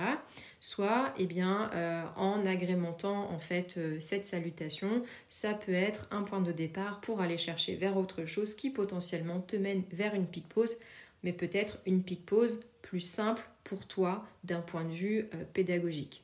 Soit 0.59 1.13
eh 1.19 1.25
bien, 1.25 1.69
euh, 1.73 2.03
en 2.15 2.45
agrémentant 2.45 3.29
en 3.31 3.39
fait 3.39 3.75
euh, 3.77 3.99
cette 3.99 4.25
salutation, 4.25 5.03
ça 5.29 5.53
peut 5.53 5.73
être 5.73 6.07
un 6.11 6.23
point 6.23 6.41
de 6.41 6.51
départ 6.51 7.01
pour 7.01 7.21
aller 7.21 7.37
chercher 7.37 7.75
vers 7.75 7.95
autre 7.95 8.25
chose 8.25 8.55
qui 8.55 8.71
potentiellement 8.71 9.39
te 9.39 9.55
mène 9.55 9.83
vers 9.91 10.15
une 10.15 10.27
pique 10.27 10.49
pause, 10.49 10.77
mais 11.23 11.31
peut-être 11.31 11.77
une 11.85 12.01
pique 12.01 12.25
pause 12.25 12.61
plus 12.81 13.01
simple 13.01 13.47
pour 13.63 13.85
toi 13.85 14.25
d'un 14.43 14.61
point 14.61 14.85
de 14.85 14.91
vue 14.91 15.19
euh, 15.19 15.43
pédagogique. 15.53 16.23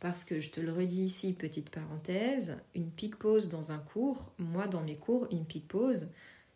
Parce 0.00 0.24
que 0.24 0.40
je 0.40 0.50
te 0.50 0.60
le 0.60 0.72
redis 0.72 1.02
ici, 1.02 1.32
petite 1.32 1.70
parenthèse, 1.70 2.58
une 2.74 2.90
pique 2.90 3.16
pause 3.16 3.48
dans 3.48 3.72
un 3.72 3.78
cours, 3.78 4.32
moi 4.38 4.66
dans 4.66 4.82
mes 4.82 4.96
cours, 4.96 5.26
une 5.30 5.44
pique 5.44 5.68
pause, 5.68 6.10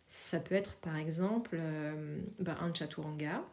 ça 0.09 0.39
peut 0.39 0.55
être 0.55 0.73
par 0.77 0.97
exemple 0.97 1.51
euh, 1.53 2.19
bah, 2.39 2.57
un 2.61 2.73
chaturanga 2.73 3.45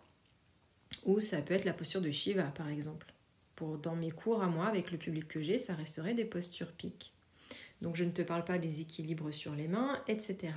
ou 1.05 1.21
ça 1.21 1.43
peut 1.43 1.53
être 1.53 1.67
la 1.67 1.75
posture 1.75 2.01
de 2.01 2.11
Shiva 2.11 2.45
par 2.45 2.69
exemple. 2.69 3.13
Pour, 3.55 3.79
dans 3.79 3.97
mes 3.97 4.11
cours 4.11 4.43
à 4.43 4.49
moi, 4.49 4.67
avec 4.67 4.91
le 4.91 4.99
public 4.99 5.29
que 5.29 5.41
j'ai, 5.41 5.59
ça 5.59 5.75
resterait 5.75 6.13
des 6.13 6.27
postures 6.27 6.73
piques. 6.73 7.15
Donc 7.81 7.97
je 7.97 8.05
ne 8.05 8.11
te 8.11 8.23
parle 8.23 8.45
pas 8.45 8.59
des 8.59 8.81
équilibres 8.81 9.33
sur 9.33 9.55
les 9.55 9.69
mains, 9.69 10.03
etc. 10.09 10.53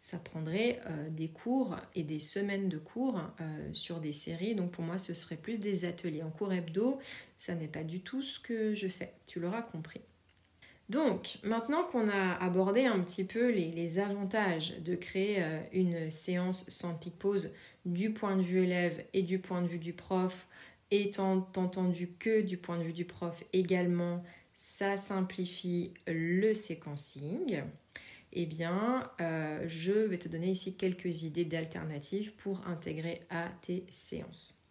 Ça 0.00 0.18
prendrait 0.18 0.80
euh, 0.86 1.08
des 1.10 1.28
cours 1.28 1.76
et 1.94 2.02
des 2.02 2.20
semaines 2.20 2.68
de 2.68 2.78
cours 2.78 3.20
euh, 3.40 3.68
sur 3.74 4.00
des 4.00 4.12
séries. 4.12 4.54
Donc 4.54 4.72
pour 4.72 4.84
moi, 4.84 4.96
ce 4.96 5.12
serait 5.12 5.36
plus 5.36 5.60
des 5.60 5.84
ateliers. 5.84 6.22
En 6.22 6.30
cours 6.30 6.52
hebdo, 6.52 6.98
ça 7.38 7.54
n'est 7.54 7.68
pas 7.68 7.84
du 7.84 8.00
tout 8.00 8.22
ce 8.22 8.40
que 8.40 8.72
je 8.72 8.88
fais. 8.88 9.12
Tu 9.26 9.38
l'auras 9.38 9.62
compris. 9.62 10.00
Donc, 10.88 11.38
maintenant 11.42 11.84
qu'on 11.84 12.08
a 12.08 12.32
abordé 12.40 12.84
un 12.84 13.00
petit 13.00 13.24
peu 13.24 13.50
les, 13.50 13.98
avantages 13.98 14.78
de 14.80 14.94
créer 14.94 15.36
euh, 15.38 15.60
une 15.72 16.10
séance 16.10 16.68
sans 16.68 16.94
pic 16.94 17.18
pause 17.18 17.52
du 17.86 18.12
point 18.12 18.36
de 18.36 18.42
vue 18.42 18.62
élève 18.62 19.04
et 19.14 19.22
du 19.22 19.38
point 19.38 19.62
de 19.62 19.66
vue 19.66 19.78
du 19.78 19.92
prof, 19.92 20.46
étant 20.90 21.48
entendu 21.56 22.10
que 22.18 22.42
du 22.42 22.56
point 22.56 22.78
de 22.78 22.82
vue 22.82 22.92
du 22.92 23.04
prof 23.04 23.42
également, 23.52 24.22
ça 24.54 24.96
simplifie 24.96 25.94
le 26.06 26.52
séquencing. 26.54 27.62
Eh 28.34 28.46
bien, 28.46 29.10
euh, 29.20 29.64
je 29.66 29.92
vais 29.92 30.18
te 30.18 30.28
donner 30.28 30.50
ici 30.50 30.76
quelques 30.76 31.22
idées 31.22 31.44
d'alternatives 31.44 32.32
pour 32.34 32.66
intégrer 32.66 33.20
à 33.30 33.48
tes 33.60 33.84
séances. 33.90 34.61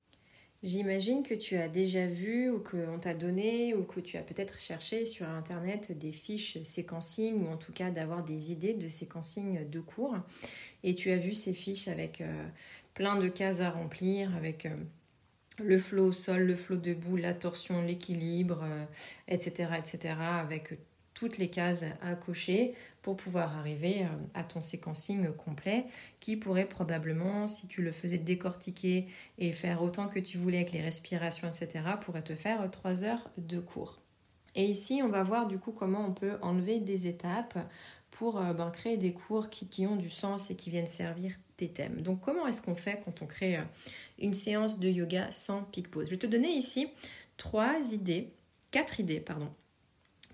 J'imagine 0.63 1.23
que 1.23 1.33
tu 1.33 1.57
as 1.57 1.67
déjà 1.67 2.05
vu 2.05 2.51
ou 2.51 2.59
qu'on 2.59 2.99
t'a 2.99 3.15
donné 3.15 3.73
ou 3.73 3.83
que 3.83 3.99
tu 3.99 4.17
as 4.17 4.21
peut-être 4.21 4.59
cherché 4.59 5.07
sur 5.07 5.27
Internet 5.27 5.97
des 5.97 6.11
fiches 6.11 6.61
séquencing 6.61 7.43
ou 7.43 7.49
en 7.49 7.57
tout 7.57 7.71
cas 7.71 7.89
d'avoir 7.89 8.23
des 8.23 8.51
idées 8.51 8.75
de 8.75 8.87
séquencing 8.87 9.67
de 9.67 9.79
cours. 9.79 10.15
Et 10.83 10.93
tu 10.93 11.09
as 11.09 11.17
vu 11.17 11.33
ces 11.33 11.55
fiches 11.55 11.87
avec 11.87 12.21
euh, 12.21 12.47
plein 12.93 13.15
de 13.15 13.27
cases 13.27 13.61
à 13.61 13.71
remplir, 13.71 14.35
avec 14.35 14.67
euh, 14.67 14.75
le 15.63 15.79
flot 15.79 16.09
au 16.09 16.13
sol, 16.13 16.43
le 16.43 16.55
flot 16.55 16.77
debout, 16.77 17.17
la 17.17 17.33
torsion, 17.33 17.81
l'équilibre, 17.81 18.63
etc., 19.27 19.67
euh, 19.71 19.75
etc., 19.75 20.13
avec 20.19 20.73
toutes 21.15 21.39
les 21.39 21.49
cases 21.49 21.85
à 22.03 22.15
cocher 22.15 22.73
pour 23.01 23.17
pouvoir 23.17 23.57
arriver 23.57 24.03
euh, 24.03 24.07
à 24.33 24.43
ton 24.43 24.61
séquencing 24.61 25.31
complet 25.33 25.85
qui 26.19 26.37
pourrait 26.37 26.65
probablement, 26.65 27.47
si 27.47 27.67
tu 27.67 27.81
le 27.81 27.91
faisais 27.91 28.19
décortiquer 28.19 29.07
et 29.37 29.51
faire 29.51 29.81
autant 29.81 30.07
que 30.07 30.19
tu 30.19 30.37
voulais 30.37 30.57
avec 30.57 30.71
les 30.71 30.81
respirations, 30.81 31.47
etc., 31.47 31.83
pourrait 31.99 32.23
te 32.23 32.35
faire 32.35 32.69
3 32.69 33.03
heures 33.03 33.29
de 33.37 33.59
cours. 33.59 33.99
Et 34.55 34.65
ici, 34.65 35.01
on 35.03 35.09
va 35.09 35.23
voir 35.23 35.47
du 35.47 35.57
coup 35.57 35.71
comment 35.71 36.05
on 36.05 36.13
peut 36.13 36.37
enlever 36.41 36.79
des 36.79 37.07
étapes 37.07 37.57
pour 38.11 38.39
euh, 38.39 38.53
ben, 38.53 38.69
créer 38.69 38.97
des 38.97 39.13
cours 39.13 39.49
qui, 39.49 39.87
ont 39.87 39.95
du 39.95 40.09
sens 40.09 40.51
et 40.51 40.55
qui 40.55 40.69
viennent 40.69 40.85
servir 40.85 41.33
tes 41.57 41.69
thèmes. 41.69 42.01
Donc 42.01 42.19
comment 42.19 42.45
est-ce 42.45 42.61
qu'on 42.61 42.75
fait 42.75 43.01
quand 43.03 43.21
on 43.21 43.25
crée 43.25 43.57
euh, 43.57 43.63
une 44.19 44.33
séance 44.33 44.79
de 44.79 44.89
yoga 44.89 45.31
sans 45.31 45.63
pic 45.63 45.89
pause? 45.89 46.05
Je 46.05 46.11
vais 46.11 46.17
te 46.17 46.27
donner 46.27 46.51
ici 46.51 46.87
trois 47.37 47.93
idées, 47.93 48.31
quatre 48.69 48.99
idées, 48.99 49.21
pardon, 49.21 49.49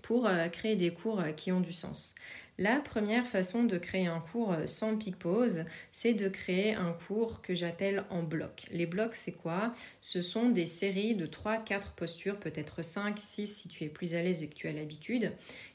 pour 0.02 0.28
créer 0.52 0.76
des 0.76 0.92
cours 0.92 1.22
qui 1.36 1.52
ont 1.52 1.60
du 1.60 1.72
sens. 1.72 2.14
La 2.60 2.80
première 2.80 3.24
façon 3.24 3.62
de 3.62 3.78
créer 3.78 4.08
un 4.08 4.18
cours 4.18 4.56
sans 4.66 4.96
pic 4.96 5.16
pause, 5.16 5.64
c'est 5.92 6.14
de 6.14 6.28
créer 6.28 6.74
un 6.74 6.92
cours 6.92 7.40
que 7.40 7.54
j'appelle 7.54 8.02
en 8.10 8.24
bloc. 8.24 8.66
Les 8.72 8.84
blocs, 8.84 9.14
c'est 9.14 9.32
quoi? 9.32 9.72
Ce 10.00 10.22
sont 10.22 10.48
des 10.48 10.66
séries 10.66 11.14
de 11.14 11.26
3-4 11.26 11.92
postures, 11.94 12.36
peut-être 12.36 12.82
5, 12.82 13.16
6 13.16 13.46
si 13.46 13.68
tu 13.68 13.84
es 13.84 13.88
plus 13.88 14.16
à 14.16 14.22
l'aise 14.22 14.42
et 14.42 14.48
que 14.48 14.56
tu 14.56 14.66
as 14.66 14.72
l'habitude, 14.72 15.32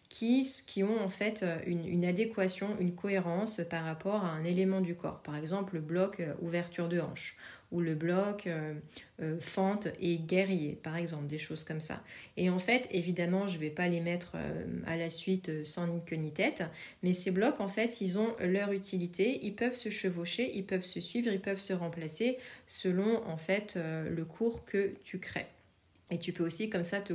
qui, 0.09 0.83
ont 0.83 1.01
en 1.01 1.07
fait 1.07 1.43
une, 1.65 1.87
une, 1.87 2.05
adéquation, 2.05 2.75
une 2.79 2.93
cohérence 2.93 3.61
par 3.69 3.83
rapport 3.83 4.25
à 4.25 4.29
un 4.29 4.43
élément 4.43 4.81
du 4.81 4.95
corps. 4.95 5.21
Par 5.23 5.35
exemple, 5.35 5.75
le 5.75 5.81
bloc 5.81 6.19
euh, 6.19 6.33
ouverture 6.41 6.87
de 6.87 6.99
hanche 6.99 7.35
ou 7.73 7.81
le 7.81 7.95
bloc 7.95 8.47
euh, 8.47 8.73
euh, 9.21 9.37
fente 9.39 9.87
et 9.99 10.17
guerrier, 10.17 10.79
par 10.81 10.95
exemple, 10.95 11.25
des 11.25 11.39
choses 11.39 11.63
comme 11.63 11.81
ça. 11.81 12.01
Et 12.37 12.49
en 12.49 12.59
fait, 12.59 12.87
évidemment, 12.91 13.47
je 13.47 13.55
ne 13.55 13.61
vais 13.61 13.69
pas 13.69 13.87
les 13.87 13.99
mettre 13.99 14.33
euh, 14.35 14.65
à 14.85 14.95
la 14.95 15.09
suite 15.09 15.65
sans 15.65 15.87
ni 15.87 15.99
queue 16.05 16.15
ni 16.15 16.31
tête, 16.31 16.63
mais 17.01 17.13
ces 17.13 17.31
blocs, 17.31 17.59
en 17.59 17.67
fait, 17.67 17.99
ils 17.99 18.17
ont 18.19 18.35
leur 18.39 18.71
utilité, 18.71 19.39
ils 19.43 19.55
peuvent 19.55 19.75
se 19.75 19.89
chevaucher, 19.89 20.55
ils 20.55 20.65
peuvent 20.65 20.85
se 20.85 21.01
suivre, 21.01 21.31
ils 21.31 21.41
peuvent 21.41 21.59
se 21.59 21.73
remplacer 21.73 22.37
selon, 22.67 23.27
en 23.27 23.37
fait, 23.37 23.77
le 23.77 24.23
cours 24.23 24.63
que 24.63 24.93
tu 25.03 25.19
crées. 25.19 25.47
Et 26.11 26.19
tu 26.19 26.33
peux 26.33 26.45
aussi 26.45 26.69
comme 26.69 26.83
ça 26.83 26.99
te, 26.99 27.13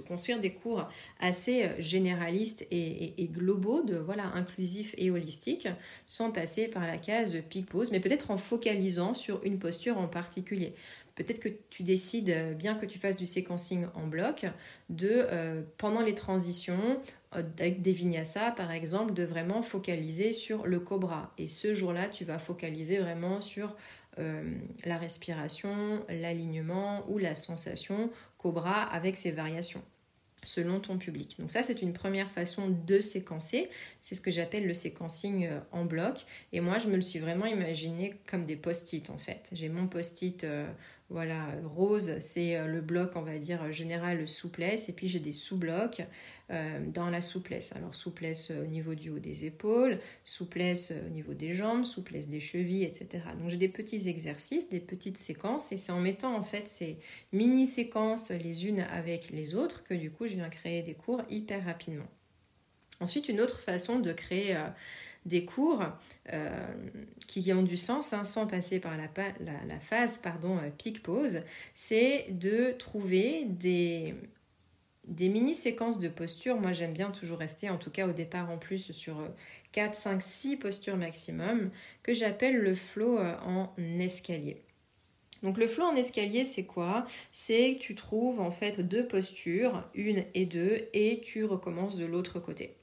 construire 0.00 0.40
des 0.40 0.52
cours 0.52 0.88
assez 1.20 1.64
euh, 1.64 1.68
généralistes 1.78 2.66
et, 2.70 3.28
globaux, 3.32 3.82
de 3.82 3.96
voilà, 3.96 4.26
inclusifs 4.34 4.94
et 4.98 5.10
holistiques, 5.10 5.68
sans 6.06 6.30
passer 6.30 6.68
par 6.68 6.86
la 6.86 6.96
case 6.96 7.36
pic 7.48 7.66
pose, 7.66 7.90
mais 7.90 8.00
peut-être 8.00 8.30
en 8.30 8.36
focalisant 8.36 9.14
sur 9.14 9.42
une 9.44 9.58
posture 9.58 9.98
en 9.98 10.06
particulier. 10.06 10.74
Peut-être 11.16 11.38
que 11.38 11.48
tu 11.70 11.84
décides, 11.84 12.30
euh, 12.30 12.54
bien 12.54 12.74
que 12.74 12.86
tu 12.86 12.98
fasses 12.98 13.16
du 13.16 13.26
séquencing 13.26 13.86
en 13.94 14.06
bloc, 14.06 14.46
de 14.90 15.10
euh, 15.12 15.62
pendant 15.76 16.00
les 16.00 16.14
transitions, 16.14 17.00
avec 17.32 17.82
des 17.82 17.92
vinyasas 17.92 18.52
par 18.52 18.70
exemple, 18.70 19.12
de 19.12 19.24
vraiment 19.24 19.60
focaliser 19.60 20.32
sur 20.32 20.66
le 20.66 20.78
cobra. 20.80 21.32
Et 21.38 21.48
ce 21.48 21.74
jour-là, 21.74 22.08
tu 22.08 22.24
vas 22.24 22.38
focaliser 22.38 22.98
vraiment 22.98 23.40
sur 23.40 23.74
euh, 24.18 24.42
la 24.84 24.98
respiration, 24.98 26.04
l'alignement 26.08 27.04
ou 27.08 27.18
la 27.18 27.34
sensation 27.34 28.10
cobra 28.38 28.82
avec 28.82 29.16
ses 29.16 29.30
variations 29.30 29.82
selon 30.44 30.80
ton 30.80 30.98
public. 30.98 31.36
Donc 31.38 31.50
ça, 31.50 31.62
c'est 31.62 31.82
une 31.82 31.92
première 31.92 32.30
façon 32.30 32.68
de 32.68 33.00
séquencer. 33.00 33.68
C'est 34.00 34.14
ce 34.14 34.20
que 34.20 34.30
j'appelle 34.30 34.66
le 34.66 34.74
séquencing 34.74 35.46
euh, 35.46 35.60
en 35.72 35.84
bloc. 35.84 36.24
Et 36.52 36.60
moi, 36.60 36.78
je 36.78 36.88
me 36.88 36.96
le 36.96 37.02
suis 37.02 37.18
vraiment 37.18 37.46
imaginé 37.46 38.14
comme 38.26 38.44
des 38.44 38.56
post-it 38.56 39.10
en 39.10 39.18
fait. 39.18 39.50
J'ai 39.52 39.68
mon 39.68 39.86
post-it 39.86 40.44
euh, 40.44 40.66
voilà, 41.14 41.46
rose, 41.64 42.18
c'est 42.18 42.56
euh, 42.56 42.66
le 42.66 42.80
bloc, 42.80 43.12
on 43.14 43.22
va 43.22 43.38
dire, 43.38 43.72
général 43.72 44.26
souplesse. 44.26 44.88
Et 44.88 44.92
puis 44.92 45.06
j'ai 45.06 45.20
des 45.20 45.30
sous-blocs 45.30 46.02
euh, 46.50 46.80
dans 46.88 47.08
la 47.08 47.22
souplesse. 47.22 47.72
Alors 47.76 47.94
souplesse 47.94 48.50
au 48.50 48.66
niveau 48.66 48.96
du 48.96 49.10
haut 49.10 49.20
des 49.20 49.44
épaules, 49.44 50.00
souplesse 50.24 50.92
au 51.06 51.10
niveau 51.10 51.32
des 51.32 51.54
jambes, 51.54 51.84
souplesse 51.84 52.28
des 52.28 52.40
chevilles, 52.40 52.82
etc. 52.82 53.22
Donc 53.38 53.48
j'ai 53.48 53.56
des 53.56 53.68
petits 53.68 54.08
exercices, 54.08 54.68
des 54.68 54.80
petites 54.80 55.16
séquences. 55.16 55.70
Et 55.70 55.76
c'est 55.76 55.92
en 55.92 56.00
mettant 56.00 56.34
en 56.36 56.42
fait 56.42 56.66
ces 56.66 56.98
mini-séquences 57.32 58.30
les 58.30 58.66
unes 58.66 58.84
avec 58.92 59.30
les 59.30 59.54
autres 59.54 59.84
que 59.84 59.94
du 59.94 60.10
coup 60.10 60.26
je 60.26 60.34
viens 60.34 60.48
créer 60.48 60.82
des 60.82 60.94
cours 60.94 61.22
hyper 61.30 61.64
rapidement. 61.64 62.08
Ensuite, 62.98 63.28
une 63.28 63.40
autre 63.40 63.60
façon 63.60 64.00
de 64.00 64.12
créer... 64.12 64.56
Euh, 64.56 64.66
des 65.24 65.44
cours 65.44 65.82
euh, 66.32 66.66
qui 67.26 67.52
ont 67.52 67.62
du 67.62 67.76
sens 67.76 68.12
hein, 68.12 68.24
sans 68.24 68.46
passer 68.46 68.80
par 68.80 68.96
la, 68.96 69.80
phase 69.80 70.18
pardon, 70.18 70.58
euh, 70.58 70.70
pic-pause, 70.76 71.40
c'est 71.74 72.26
de 72.30 72.72
trouver 72.72 73.44
des, 73.44 74.14
des 75.06 75.28
mini-séquences 75.28 75.98
de 75.98 76.08
postures. 76.08 76.60
Moi, 76.60 76.72
j'aime 76.72 76.92
bien 76.92 77.10
toujours 77.10 77.38
rester, 77.38 77.70
en 77.70 77.78
tout 77.78 77.90
cas 77.90 78.06
au 78.06 78.12
départ 78.12 78.50
en 78.50 78.58
plus, 78.58 78.92
sur 78.92 79.16
4, 79.72 79.94
5, 79.94 80.22
6 80.22 80.56
postures 80.56 80.96
maximum, 80.96 81.70
que 82.02 82.14
j'appelle 82.14 82.56
le 82.56 82.74
flow 82.74 83.18
euh, 83.18 83.34
en 83.44 83.72
escalier. 83.98 84.62
Donc 85.42 85.58
le 85.58 85.66
flow 85.66 85.84
en 85.84 85.94
escalier, 85.94 86.44
c'est 86.44 86.64
quoi? 86.64 87.04
C'est 87.30 87.74
que 87.74 87.78
tu 87.78 87.94
trouves 87.94 88.40
en 88.40 88.50
fait 88.50 88.80
deux 88.80 89.06
postures, 89.06 89.86
une 89.94 90.24
et 90.32 90.46
deux, 90.46 90.88
et 90.94 91.20
tu 91.22 91.44
recommences 91.44 91.96
de 91.96 92.06
l'autre 92.06 92.40
côté. 92.40 92.76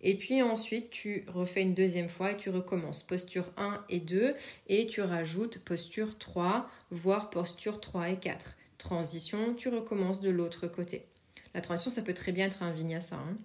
Et 0.00 0.16
puis 0.16 0.42
ensuite, 0.42 0.90
tu 0.90 1.24
refais 1.26 1.62
une 1.62 1.74
deuxième 1.74 2.08
fois 2.08 2.32
et 2.32 2.36
tu 2.36 2.50
recommences 2.50 3.02
posture 3.02 3.50
1 3.56 3.84
et 3.88 3.98
2 3.98 4.34
et 4.68 4.86
tu 4.86 5.00
rajoutes 5.00 5.58
posture 5.58 6.18
3, 6.18 6.70
voire 6.90 7.30
posture 7.30 7.80
3 7.80 8.10
et 8.10 8.16
4. 8.16 8.56
Transition, 8.78 9.54
tu 9.54 9.68
recommences 9.68 10.20
de 10.20 10.30
l'autre 10.30 10.68
côté. 10.68 11.06
La 11.54 11.60
transition, 11.60 11.90
ça 11.90 12.02
peut 12.02 12.14
très 12.14 12.30
bien 12.30 12.46
être 12.46 12.62
un 12.62 12.70
vinyasa. 12.70 13.16
Hein. 13.16 13.36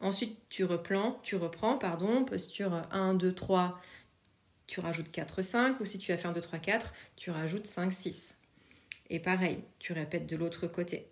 Ensuite, 0.00 0.38
tu 0.48 0.64
reprends, 0.64 1.20
tu 1.22 1.36
reprends, 1.36 1.76
pardon, 1.76 2.24
posture 2.24 2.86
1, 2.90 3.14
2, 3.14 3.34
3, 3.34 3.78
tu 4.66 4.80
rajoutes 4.80 5.10
4, 5.10 5.42
5, 5.42 5.80
ou 5.80 5.84
si 5.84 5.98
tu 5.98 6.12
as 6.12 6.16
fait 6.16 6.28
1, 6.28 6.32
2, 6.32 6.40
3, 6.40 6.58
4, 6.58 6.94
tu 7.16 7.30
rajoutes 7.30 7.66
5, 7.66 7.92
6. 7.92 8.38
Et 9.10 9.20
pareil, 9.20 9.58
tu 9.78 9.92
répètes 9.92 10.26
de 10.26 10.36
l'autre 10.36 10.66
côté 10.66 11.06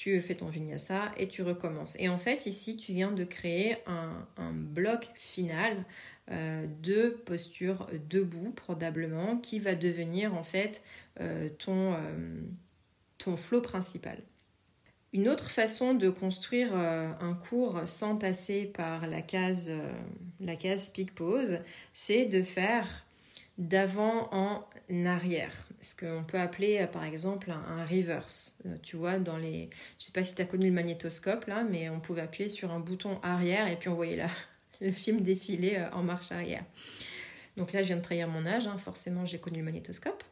tu 0.00 0.18
fais 0.22 0.34
ton 0.34 0.48
vinyasa 0.48 1.12
et 1.18 1.28
tu 1.28 1.42
recommences. 1.42 1.94
Et 1.98 2.08
en 2.08 2.16
fait, 2.16 2.46
ici, 2.46 2.78
tu 2.78 2.94
viens 2.94 3.12
de 3.12 3.22
créer 3.22 3.76
un, 3.86 4.26
bloc 4.50 5.10
final 5.14 5.84
euh, 6.30 6.66
de 6.82 7.10
posture 7.26 7.86
debout, 8.08 8.50
probablement, 8.52 9.36
qui 9.36 9.58
va 9.58 9.74
devenir 9.74 10.34
en 10.34 10.42
fait 10.42 10.82
euh, 11.20 11.50
ton, 11.58 11.92
euh, 11.92 11.98
ton 13.18 13.36
flow 13.36 13.60
principal. 13.60 14.16
Une 15.12 15.28
autre 15.28 15.50
façon 15.50 15.92
de 15.92 16.08
construire 16.08 16.74
un 16.74 17.34
cours 17.34 17.82
sans 17.84 18.16
passer 18.16 18.64
par 18.64 19.06
la 19.06 19.20
case, 19.20 19.72
la 20.38 20.54
case 20.56 20.88
peak 20.90 21.14
pose, 21.14 21.58
c'est 21.92 22.26
de 22.26 22.42
faire 22.42 23.04
d'avant 23.58 24.28
en 24.32 24.64
arrière, 25.06 25.68
ce 25.80 25.94
qu'on 25.94 26.24
peut 26.24 26.38
appeler 26.38 26.78
euh, 26.80 26.86
par 26.86 27.04
exemple 27.04 27.50
un, 27.50 27.84
reverse. 27.84 28.58
Euh, 28.66 28.76
tu 28.82 28.96
vois, 28.96 29.18
dans 29.18 29.36
les. 29.36 29.70
Je 29.98 30.06
sais 30.06 30.12
pas 30.12 30.24
si 30.24 30.34
tu 30.34 30.42
as 30.42 30.44
connu 30.44 30.66
le 30.66 30.72
magnétoscope 30.72 31.46
là, 31.46 31.64
mais 31.68 31.88
on 31.88 32.00
pouvait 32.00 32.22
appuyer 32.22 32.48
sur 32.48 32.72
un 32.72 32.80
bouton 32.80 33.20
arrière 33.22 33.68
et 33.68 33.76
puis 33.76 33.88
on 33.88 33.94
voyait 33.94 34.16
là, 34.16 34.28
le 34.80 34.92
film 34.92 35.20
défiler 35.20 35.76
euh, 35.76 35.90
en 35.92 36.02
marche 36.02 36.32
arrière. 36.32 36.64
Donc 37.56 37.72
là, 37.72 37.82
je 37.82 37.88
viens 37.88 37.96
de 37.96 38.02
trahir 38.02 38.28
mon 38.28 38.46
âge, 38.46 38.66
hein. 38.66 38.78
forcément 38.78 39.26
j'ai 39.26 39.38
connu 39.38 39.58
le 39.58 39.64
magnétoscope. 39.64 40.22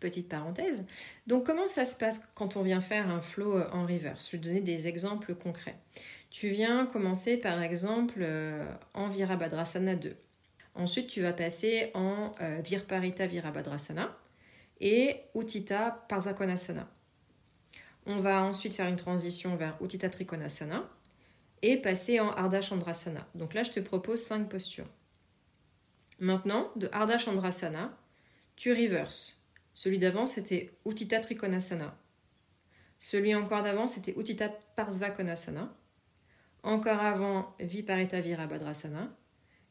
Petite 0.00 0.28
parenthèse. 0.28 0.84
Donc 1.26 1.46
comment 1.46 1.66
ça 1.66 1.86
se 1.86 1.96
passe 1.96 2.28
quand 2.34 2.56
on 2.56 2.62
vient 2.62 2.82
faire 2.82 3.08
un 3.08 3.22
flow 3.22 3.58
en 3.72 3.86
reverse? 3.86 4.26
Je 4.26 4.36
vais 4.36 4.42
te 4.42 4.48
donner 4.48 4.60
des 4.60 4.86
exemples 4.86 5.34
concrets. 5.34 5.76
Tu 6.30 6.48
viens 6.48 6.84
commencer 6.84 7.38
par 7.38 7.62
exemple 7.62 8.26
en 8.92 9.08
Virabhadrasana 9.08 9.94
2. 9.94 10.14
Ensuite, 10.74 11.06
tu 11.06 11.22
vas 11.22 11.32
passer 11.32 11.90
en 11.94 12.32
Virparita 12.62 13.26
Virabhadrasana 13.26 14.16
et 14.80 15.20
Uttita 15.34 16.04
Parzakonasana. 16.08 16.90
On 18.06 18.18
va 18.20 18.42
ensuite 18.42 18.74
faire 18.74 18.88
une 18.88 18.96
transition 18.96 19.56
vers 19.56 19.76
Uttita 19.80 20.10
Trikonasana 20.10 20.88
et 21.62 21.76
passer 21.78 22.20
en 22.20 22.30
Ardha 22.30 22.60
Chandrasana. 22.60 23.26
Donc 23.34 23.54
là, 23.54 23.62
je 23.62 23.70
te 23.70 23.80
propose 23.80 24.20
cinq 24.20 24.48
postures. 24.48 24.88
Maintenant, 26.18 26.70
de 26.76 26.88
Ardha 26.92 27.18
Chandrasana, 27.18 27.96
tu 28.56 28.72
reverses. 28.72 29.48
Celui 29.74 29.98
d'avant, 29.98 30.26
c'était 30.26 30.76
Uttita 30.84 31.20
Trikonasana. 31.20 31.96
Celui 32.98 33.34
encore 33.34 33.62
d'avant, 33.62 33.86
c'était 33.86 34.14
Uttita 34.18 34.48
Parsvakonasana. 34.76 35.74
Encore 36.62 37.00
avant, 37.00 37.54
Viparita 37.60 38.20
Virabhadrasana. 38.20 39.16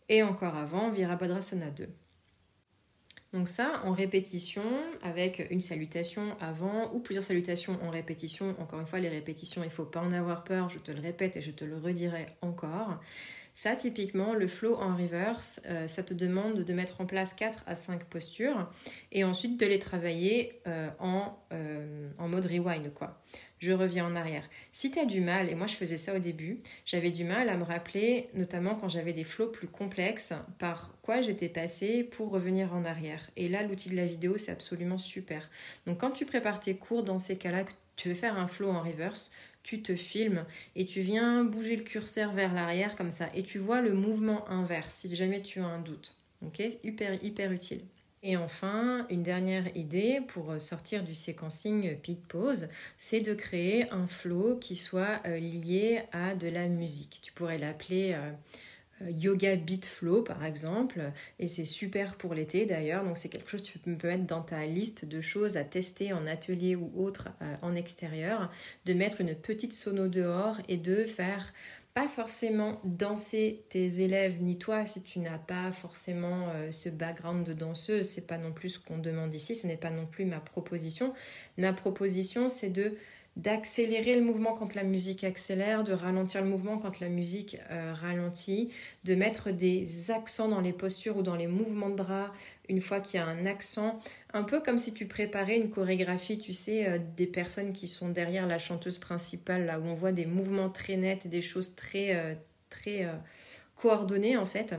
Et 0.10 0.24
encore 0.24 0.56
avant, 0.56 0.90
Virabhadrasana 0.90 1.70
2. 1.72 1.90
Donc 3.34 3.48
ça, 3.48 3.82
en 3.84 3.94
répétition, 3.94 4.64
avec 5.02 5.48
une 5.50 5.60
salutation 5.60 6.38
avant 6.40 6.94
ou 6.94 7.00
plusieurs 7.00 7.24
salutations 7.24 7.80
en 7.84 7.90
répétition. 7.90 8.56
Encore 8.60 8.80
une 8.80 8.86
fois, 8.86 9.00
les 9.00 9.10
répétitions, 9.10 9.64
il 9.64 9.68
ne 9.68 9.72
faut 9.72 9.86
pas 9.86 10.02
en 10.02 10.12
avoir 10.12 10.44
peur, 10.44 10.70
je 10.70 10.78
te 10.78 10.92
le 10.92 11.02
répète 11.02 11.36
et 11.36 11.42
je 11.42 11.50
te 11.50 11.66
le 11.66 11.78
redirai 11.78 12.28
encore. 12.42 13.00
Ça, 13.54 13.76
typiquement, 13.76 14.34
le 14.34 14.48
flow 14.48 14.76
en 14.76 14.96
reverse, 14.96 15.62
euh, 15.68 15.88
ça 15.88 16.04
te 16.04 16.14
demande 16.14 16.64
de 16.64 16.74
mettre 16.74 17.02
en 17.02 17.06
place 17.06 17.34
4 17.34 17.64
à 17.68 17.76
5 17.76 18.04
postures 18.06 18.70
et 19.12 19.24
ensuite 19.24 19.60
de 19.60 19.66
les 19.66 19.80
travailler 19.80 20.60
euh, 20.68 20.90
en, 21.00 21.38
euh, 21.54 22.10
en 22.18 22.28
mode 22.28 22.46
rewind, 22.46 22.92
quoi 22.94 23.22
je 23.64 23.72
reviens 23.72 24.06
en 24.06 24.16
arrière. 24.16 24.44
Si 24.74 24.92
tu 24.92 25.00
as 25.00 25.06
du 25.06 25.22
mal, 25.22 25.50
et 25.50 25.56
moi 25.56 25.68
je 25.68 25.76
faisais 25.76 25.96
ça 25.96 26.14
au 26.14 26.20
début, 26.20 26.60
j'avais 26.86 27.12
du 27.12 27.24
mal 27.24 27.48
à 27.48 27.56
me 27.56 27.64
rappeler, 27.64 28.28
notamment 28.34 28.76
quand 28.76 28.90
j'avais 28.90 29.14
des 29.14 29.24
flots 29.24 29.48
plus 29.48 29.70
complexes, 29.70 30.34
par 30.60 30.94
quoi 31.02 31.22
j'étais 31.22 31.48
passée 31.48 32.04
pour 32.04 32.30
revenir 32.30 32.74
en 32.74 32.84
arrière. 32.84 33.30
Et 33.38 33.48
là, 33.48 33.64
l'outil 33.64 33.90
de 33.90 33.96
la 33.96 34.06
vidéo, 34.06 34.38
c'est 34.38 34.52
absolument 34.52 34.98
super. 34.98 35.50
Donc 35.88 36.02
quand 36.02 36.12
tu 36.12 36.26
prépares 36.26 36.60
tes 36.60 36.76
cours 36.76 37.04
dans 37.04 37.20
ces 37.20 37.38
cas-là, 37.38 37.64
tu 37.96 38.10
veux 38.10 38.16
faire 38.16 38.38
un 38.38 38.50
flow 38.50 38.70
en 38.70 38.82
reverse, 38.82 39.32
tu 39.64 39.82
te 39.82 39.96
filmes 39.96 40.46
et 40.76 40.86
tu 40.86 41.02
viens 41.02 41.44
bouger 41.44 41.76
le 41.76 41.84
curseur 41.84 42.32
vers 42.34 42.54
l'arrière 42.54 42.96
comme 42.96 43.12
ça 43.12 43.30
et 43.34 43.44
tu 43.44 43.58
vois 43.58 43.82
le 43.82 43.94
mouvement 43.94 44.48
inverse 44.50 44.94
si 44.94 45.16
jamais 45.16 45.42
tu 45.42 45.60
as 45.60 45.66
un 45.66 45.80
doute. 45.80 46.18
Ok, 46.46 46.62
hyper 46.84 47.24
hyper 47.24 47.52
utile. 47.52 47.82
Et 48.26 48.38
enfin, 48.38 49.06
une 49.10 49.22
dernière 49.22 49.76
idée 49.76 50.22
pour 50.26 50.60
sortir 50.62 51.04
du 51.04 51.14
séquencing 51.14 51.98
peak 51.98 52.26
pause, 52.30 52.70
c'est 52.98 53.20
de 53.20 53.34
créer 53.34 53.90
un 53.92 54.08
flow 54.08 54.56
qui 54.56 54.78
soit 54.78 55.22
euh, 55.26 55.38
lié 55.38 56.04
à 56.14 56.34
de 56.34 56.48
la 56.48 56.70
musique. 56.70 57.20
Tu 57.22 57.34
pourrais 57.34 57.58
l'appeler 57.58 58.14
euh, 58.14 58.20
euh, 58.22 58.32
yoga 59.10 59.56
beat 59.56 59.86
flow 59.86 60.22
par 60.22 60.44
exemple, 60.46 61.02
et 61.40 61.48
c'est 61.48 61.66
super 61.66 62.16
pour 62.16 62.34
l'été 62.34 62.66
d'ailleurs, 62.66 63.04
donc 63.04 63.18
c'est 63.18 63.30
quelque 63.30 63.50
chose 63.50 63.62
que 63.62 63.68
tu 63.68 63.80
peux 63.80 64.08
mettre 64.08 64.26
dans 64.26 64.42
ta 64.42 64.66
liste 64.66 65.06
de 65.06 65.22
choses 65.22 65.58
à 65.58 65.64
tester 65.64 66.14
en 66.14 66.28
atelier 66.28 66.76
ou 66.76 66.92
autre 66.96 67.30
en 67.62 67.76
extérieur, 67.76 68.52
de 68.86 68.94
mettre 68.94 69.22
une 69.22 69.36
petite 69.36 69.74
sono 69.74 70.08
dehors 70.08 70.58
et 70.68 70.78
de 70.78 71.06
faire 71.06 71.54
pas 71.94 72.08
forcément 72.08 72.82
danser 72.84 73.66
tes 73.70 74.02
élèves 74.02 74.42
ni 74.42 74.58
toi 74.58 74.86
si 74.86 75.04
tu 75.04 75.20
n'as 75.20 75.38
pas 75.38 75.72
forcément 75.72 76.48
euh, 76.50 76.72
ce 76.72 76.90
background 76.90 77.46
de 77.46 77.54
danseuse. 77.54 78.08
C'est 78.08 78.26
pas 78.26 78.40
non 78.40 78.52
plus 78.52 78.70
ce 78.70 78.80
qu'on 78.80 78.98
demande 78.98 79.34
ici, 79.34 79.56
ce 79.56 79.68
n'est 79.68 79.78
pas 79.78 79.92
non 79.92 80.08
plus 80.08 80.26
ma 80.26 80.40
proposition. 80.40 81.14
Ma 81.58 81.72
proposition, 81.72 82.50
c'est 82.50 82.72
de 82.72 82.98
d'accélérer 83.36 84.16
le 84.16 84.22
mouvement 84.22 84.54
quand 84.54 84.76
la 84.76 84.84
musique 84.84 85.24
accélère, 85.24 85.84
de 85.84 85.92
ralentir 85.92 86.42
le 86.42 86.48
mouvement 86.48 86.78
quand 86.78 87.00
la 87.00 87.10
musique 87.10 87.58
euh, 87.72 87.94
ralentit, 87.94 88.70
de 89.06 89.16
mettre 89.16 89.52
des 89.52 90.12
accents 90.12 90.48
dans 90.50 90.62
les 90.62 90.74
postures 90.74 91.18
ou 91.18 91.24
dans 91.24 91.36
les 91.36 91.48
mouvements 91.48 91.90
de 91.90 91.96
bras 91.96 92.32
une 92.70 92.80
fois 92.80 93.00
qu'il 93.00 93.20
y 93.20 93.24
a 93.24 93.26
un 93.26 93.46
accent, 93.46 94.00
un 94.34 94.44
peu 94.44 94.62
comme 94.62 94.78
si 94.78 94.94
tu 94.94 95.08
préparais 95.08 95.58
une 95.58 95.70
chorégraphie, 95.70 96.38
tu 96.38 96.54
sais, 96.54 96.88
euh, 96.88 97.00
des 97.18 97.28
personnes 97.28 97.74
qui 97.74 97.88
sont 97.88 98.10
derrière 98.10 98.46
la 98.46 98.60
chanteuse 98.60 99.00
principale, 99.00 99.66
là 99.66 99.80
où 99.80 99.84
on 99.86 99.96
voit 99.96 100.12
des 100.12 100.28
mouvements 100.28 100.70
très 100.70 100.96
nets, 100.96 101.28
des 101.28 101.42
choses 101.42 101.76
très, 101.76 102.16
euh, 102.16 102.36
très 102.70 103.08
coordonnées 103.76 104.38
en 104.38 104.46
fait. 104.46 104.76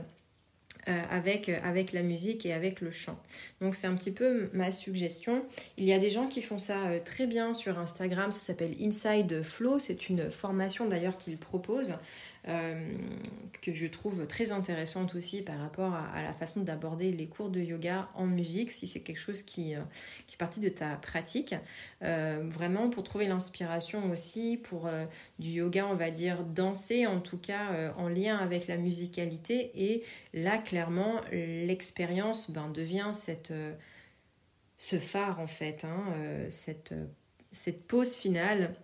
Euh, 0.87 1.01
avec, 1.09 1.49
euh, 1.49 1.57
avec 1.63 1.93
la 1.93 2.03
musique 2.03 2.45
et 2.45 2.53
avec 2.53 2.79
le 2.79 2.91
chant. 2.91 3.19
Donc 3.59 3.73
c'est 3.73 3.87
un 3.87 3.95
petit 3.95 4.11
peu 4.11 4.51
ma 4.53 4.71
suggestion. 4.71 5.43
Il 5.79 5.85
y 5.85 5.93
a 5.93 5.97
des 5.97 6.11
gens 6.11 6.27
qui 6.27 6.43
font 6.43 6.59
ça 6.59 6.77
euh, 6.85 6.99
très 7.03 7.25
bien 7.25 7.55
sur 7.55 7.79
Instagram, 7.79 8.31
ça 8.31 8.39
s'appelle 8.39 8.75
Inside 8.79 9.41
Flow, 9.41 9.79
c'est 9.79 10.09
une 10.09 10.29
formation 10.29 10.87
d'ailleurs 10.87 11.17
qu'ils 11.17 11.39
proposent. 11.39 11.95
Euh, 12.47 12.97
que 13.61 13.73
je 13.73 13.87
trouve 13.87 14.27
très 14.27 14.51
intéressante 14.51 15.15
aussi 15.15 15.41
par 15.41 15.57
rapport 15.57 15.95
à, 15.95 16.21
la 16.21 16.33
façon 16.33 16.61
d'aborder 16.61 17.11
les 17.11 17.25
cours 17.25 17.49
de 17.49 17.59
yoga 17.59 18.07
en 18.13 18.27
musique, 18.27 18.69
si 18.69 18.85
c'est 18.85 18.99
quelque 18.99 19.19
chose 19.19 19.41
qui, 19.41 19.73
euh, 19.73 19.79
qui 20.27 20.33
fait 20.33 20.37
partie 20.37 20.59
de 20.59 20.69
ta 20.69 20.95
pratique. 20.97 21.55
Euh, 22.03 22.43
vraiment 22.47 22.91
pour 22.91 23.03
trouver 23.03 23.25
l'inspiration 23.25 24.11
aussi 24.11 24.57
pour 24.57 24.87
du 25.39 25.49
yoga, 25.49 25.87
on 25.87 25.95
va 25.95 26.11
dire 26.11 26.43
danser, 26.43 27.07
en 27.07 27.19
tout 27.19 27.39
cas 27.39 27.91
en 27.97 28.07
lien 28.07 28.37
avec 28.37 28.67
la 28.67 28.77
musicalité. 28.77 29.71
Et 29.73 30.03
là, 30.33 30.59
clairement, 30.59 31.21
l'expérience 31.31 32.51
ben, 32.51 32.69
devient 32.69 33.09
cette, 33.13 33.53
ce 34.77 34.99
phare 34.99 35.39
en 35.39 35.47
fait, 35.47 35.85
hein, 35.85 36.03
cette, 36.49 36.93
cette 37.51 37.87
pause 37.87 38.15
finale 38.15 38.75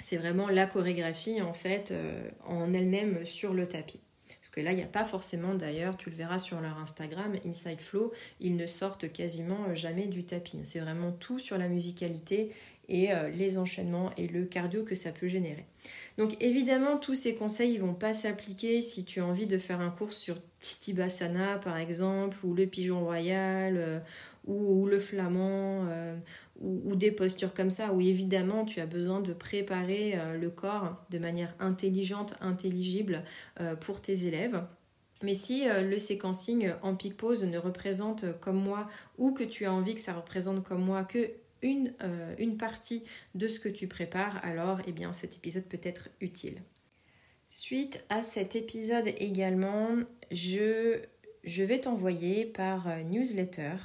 c'est 0.00 0.16
vraiment 0.16 0.48
la 0.48 0.66
chorégraphie 0.66 1.40
en 1.42 1.52
fait 1.52 1.90
euh, 1.92 2.28
en 2.46 2.72
elle-même 2.72 3.24
sur 3.24 3.54
le 3.54 3.66
tapis. 3.66 4.00
Parce 4.40 4.50
que 4.50 4.60
là, 4.60 4.72
il 4.72 4.76
n'y 4.76 4.82
a 4.82 4.86
pas 4.86 5.04
forcément, 5.04 5.54
d'ailleurs, 5.54 5.96
tu 5.96 6.08
le 6.08 6.16
verras 6.16 6.38
sur 6.38 6.60
leur 6.60 6.78
Instagram, 6.78 7.34
Inside 7.44 7.80
Flow, 7.80 8.12
ils 8.40 8.56
ne 8.56 8.66
sortent 8.66 9.12
quasiment 9.12 9.74
jamais 9.74 10.06
du 10.06 10.24
tapis. 10.24 10.60
C'est 10.64 10.80
vraiment 10.80 11.12
tout 11.12 11.38
sur 11.38 11.58
la 11.58 11.68
musicalité 11.68 12.52
et 12.88 13.12
euh, 13.12 13.28
les 13.28 13.58
enchaînements 13.58 14.10
et 14.16 14.28
le 14.28 14.44
cardio 14.44 14.82
que 14.82 14.94
ça 14.94 15.12
peut 15.12 15.28
générer. 15.28 15.64
Donc 16.18 16.36
évidemment, 16.40 16.96
tous 16.98 17.14
ces 17.14 17.34
conseils 17.34 17.74
ne 17.74 17.82
vont 17.82 17.94
pas 17.94 18.14
s'appliquer 18.14 18.82
si 18.82 19.04
tu 19.04 19.20
as 19.20 19.26
envie 19.26 19.46
de 19.46 19.58
faire 19.58 19.80
un 19.80 19.90
cours 19.90 20.12
sur 20.12 20.36
Titibasana 20.58 21.58
par 21.58 21.76
exemple, 21.76 22.38
ou 22.44 22.54
le 22.54 22.66
pigeon 22.66 23.04
royal, 23.04 23.76
euh, 23.78 24.00
ou, 24.46 24.86
le 24.86 24.98
flamand, 24.98 25.86
ou, 26.60 26.94
des 26.94 27.10
postures 27.10 27.54
comme 27.54 27.70
ça 27.70 27.92
où 27.92 28.00
évidemment 28.00 28.64
tu 28.64 28.80
as 28.80 28.86
besoin 28.86 29.20
de 29.20 29.32
préparer 29.32 30.18
euh, 30.18 30.36
le 30.36 30.50
corps 30.50 31.04
de 31.10 31.18
manière 31.18 31.54
intelligente, 31.58 32.34
intelligible 32.40 33.24
euh, 33.60 33.74
pour 33.74 34.00
tes 34.00 34.26
élèves. 34.26 34.62
Mais 35.22 35.34
si 35.34 35.68
euh, 35.68 35.82
le 35.82 35.98
séquencing 35.98 36.72
en 36.82 36.94
pic 36.94 37.16
pause 37.16 37.44
ne 37.44 37.58
représente 37.58 38.38
comme 38.40 38.62
moi 38.62 38.88
ou 39.18 39.32
que 39.32 39.44
tu 39.44 39.64
as 39.64 39.72
envie 39.72 39.94
que 39.94 40.00
ça 40.00 40.14
représente 40.14 40.62
comme 40.62 40.84
moi 40.84 41.04
que 41.04 41.30
une, 41.62 41.92
partie 42.58 43.02
de 43.34 43.46
ce 43.46 43.60
que 43.60 43.68
tu 43.68 43.86
prépares, 43.86 44.42
alors 44.42 44.80
eh 44.86 44.92
bien 44.92 45.12
cet 45.12 45.36
épisode 45.36 45.64
peut 45.64 45.80
être 45.82 46.08
utile. 46.22 46.62
Suite 47.48 48.02
à 48.08 48.22
cet 48.22 48.56
épisode 48.56 49.08
également, 49.18 49.88
je 50.30 51.02
vais 51.44 51.80
t'envoyer 51.80 52.46
par 52.46 52.88
newsletter 53.04 53.76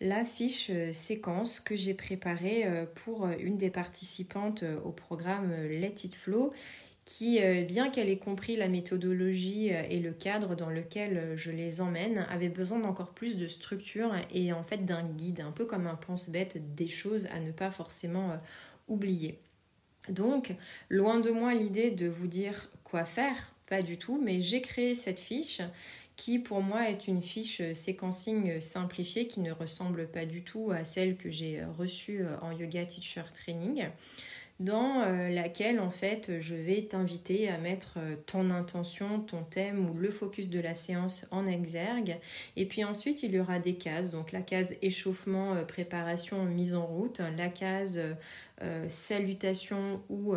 la 0.00 0.24
fiche 0.24 0.70
euh, 0.70 0.92
séquence 0.92 1.60
que 1.60 1.74
j'ai 1.74 1.94
préparée 1.94 2.64
euh, 2.66 2.86
pour 2.94 3.26
euh, 3.26 3.32
une 3.40 3.56
des 3.56 3.70
participantes 3.70 4.64
au 4.84 4.90
programme 4.90 5.52
Let 5.68 5.94
It 6.04 6.14
Flow 6.14 6.52
qui, 7.04 7.40
bien 7.66 7.88
qu'elle 7.88 8.10
ait 8.10 8.18
compris 8.18 8.54
la 8.54 8.68
méthodologie 8.68 9.68
et 9.68 9.98
le 9.98 10.12
cadre 10.12 10.54
dans 10.54 10.68
lequel 10.68 11.32
je 11.36 11.50
les 11.50 11.80
emmène, 11.80 12.26
avait 12.28 12.50
besoin 12.50 12.80
d'encore 12.80 13.12
plus 13.12 13.38
de 13.38 13.48
structure 13.48 14.12
et 14.34 14.52
en 14.52 14.62
fait 14.62 14.84
d'un 14.84 15.04
guide, 15.04 15.40
un 15.40 15.50
peu 15.50 15.64
comme 15.64 15.86
un 15.86 15.94
pense-bête, 15.94 16.74
des 16.74 16.88
choses 16.88 17.26
à 17.28 17.40
ne 17.40 17.50
pas 17.50 17.70
forcément 17.70 18.38
oublier. 18.88 19.38
Donc, 20.10 20.54
loin 20.90 21.18
de 21.18 21.30
moi 21.30 21.54
l'idée 21.54 21.90
de 21.90 22.08
vous 22.08 22.26
dire 22.26 22.68
quoi 22.84 23.06
faire, 23.06 23.54
pas 23.66 23.80
du 23.80 23.96
tout, 23.96 24.20
mais 24.22 24.42
j'ai 24.42 24.60
créé 24.60 24.94
cette 24.94 25.18
fiche 25.18 25.62
qui 26.18 26.40
pour 26.40 26.60
moi 26.60 26.90
est 26.90 27.06
une 27.06 27.22
fiche 27.22 27.62
séquencing 27.72 28.60
simplifiée 28.60 29.28
qui 29.28 29.38
ne 29.40 29.52
ressemble 29.52 30.08
pas 30.08 30.26
du 30.26 30.42
tout 30.42 30.72
à 30.72 30.84
celle 30.84 31.16
que 31.16 31.30
j'ai 31.30 31.62
reçue 31.78 32.26
en 32.42 32.50
yoga 32.50 32.84
teacher 32.84 33.22
training 33.32 33.86
dans 34.60 35.02
euh, 35.02 35.28
laquelle 35.28 35.78
en 35.78 35.90
fait 35.90 36.40
je 36.40 36.56
vais 36.56 36.82
t'inviter 36.82 37.48
à 37.48 37.58
mettre 37.58 37.98
euh, 37.98 38.16
ton 38.26 38.50
intention, 38.50 39.20
ton 39.20 39.44
thème 39.44 39.88
ou 39.88 39.94
le 39.94 40.10
focus 40.10 40.50
de 40.50 40.58
la 40.58 40.74
séance 40.74 41.26
en 41.30 41.46
exergue. 41.46 42.18
Et 42.56 42.66
puis 42.66 42.82
ensuite 42.82 43.22
il 43.22 43.32
y 43.32 43.40
aura 43.40 43.60
des 43.60 43.74
cases, 43.74 44.10
donc 44.10 44.32
la 44.32 44.42
case 44.42 44.74
échauffement, 44.82 45.54
euh, 45.54 45.64
préparation, 45.64 46.44
mise 46.44 46.74
en 46.74 46.86
route, 46.86 47.20
la 47.36 47.48
case 47.48 48.00
salutation 48.88 50.02
ou 50.08 50.34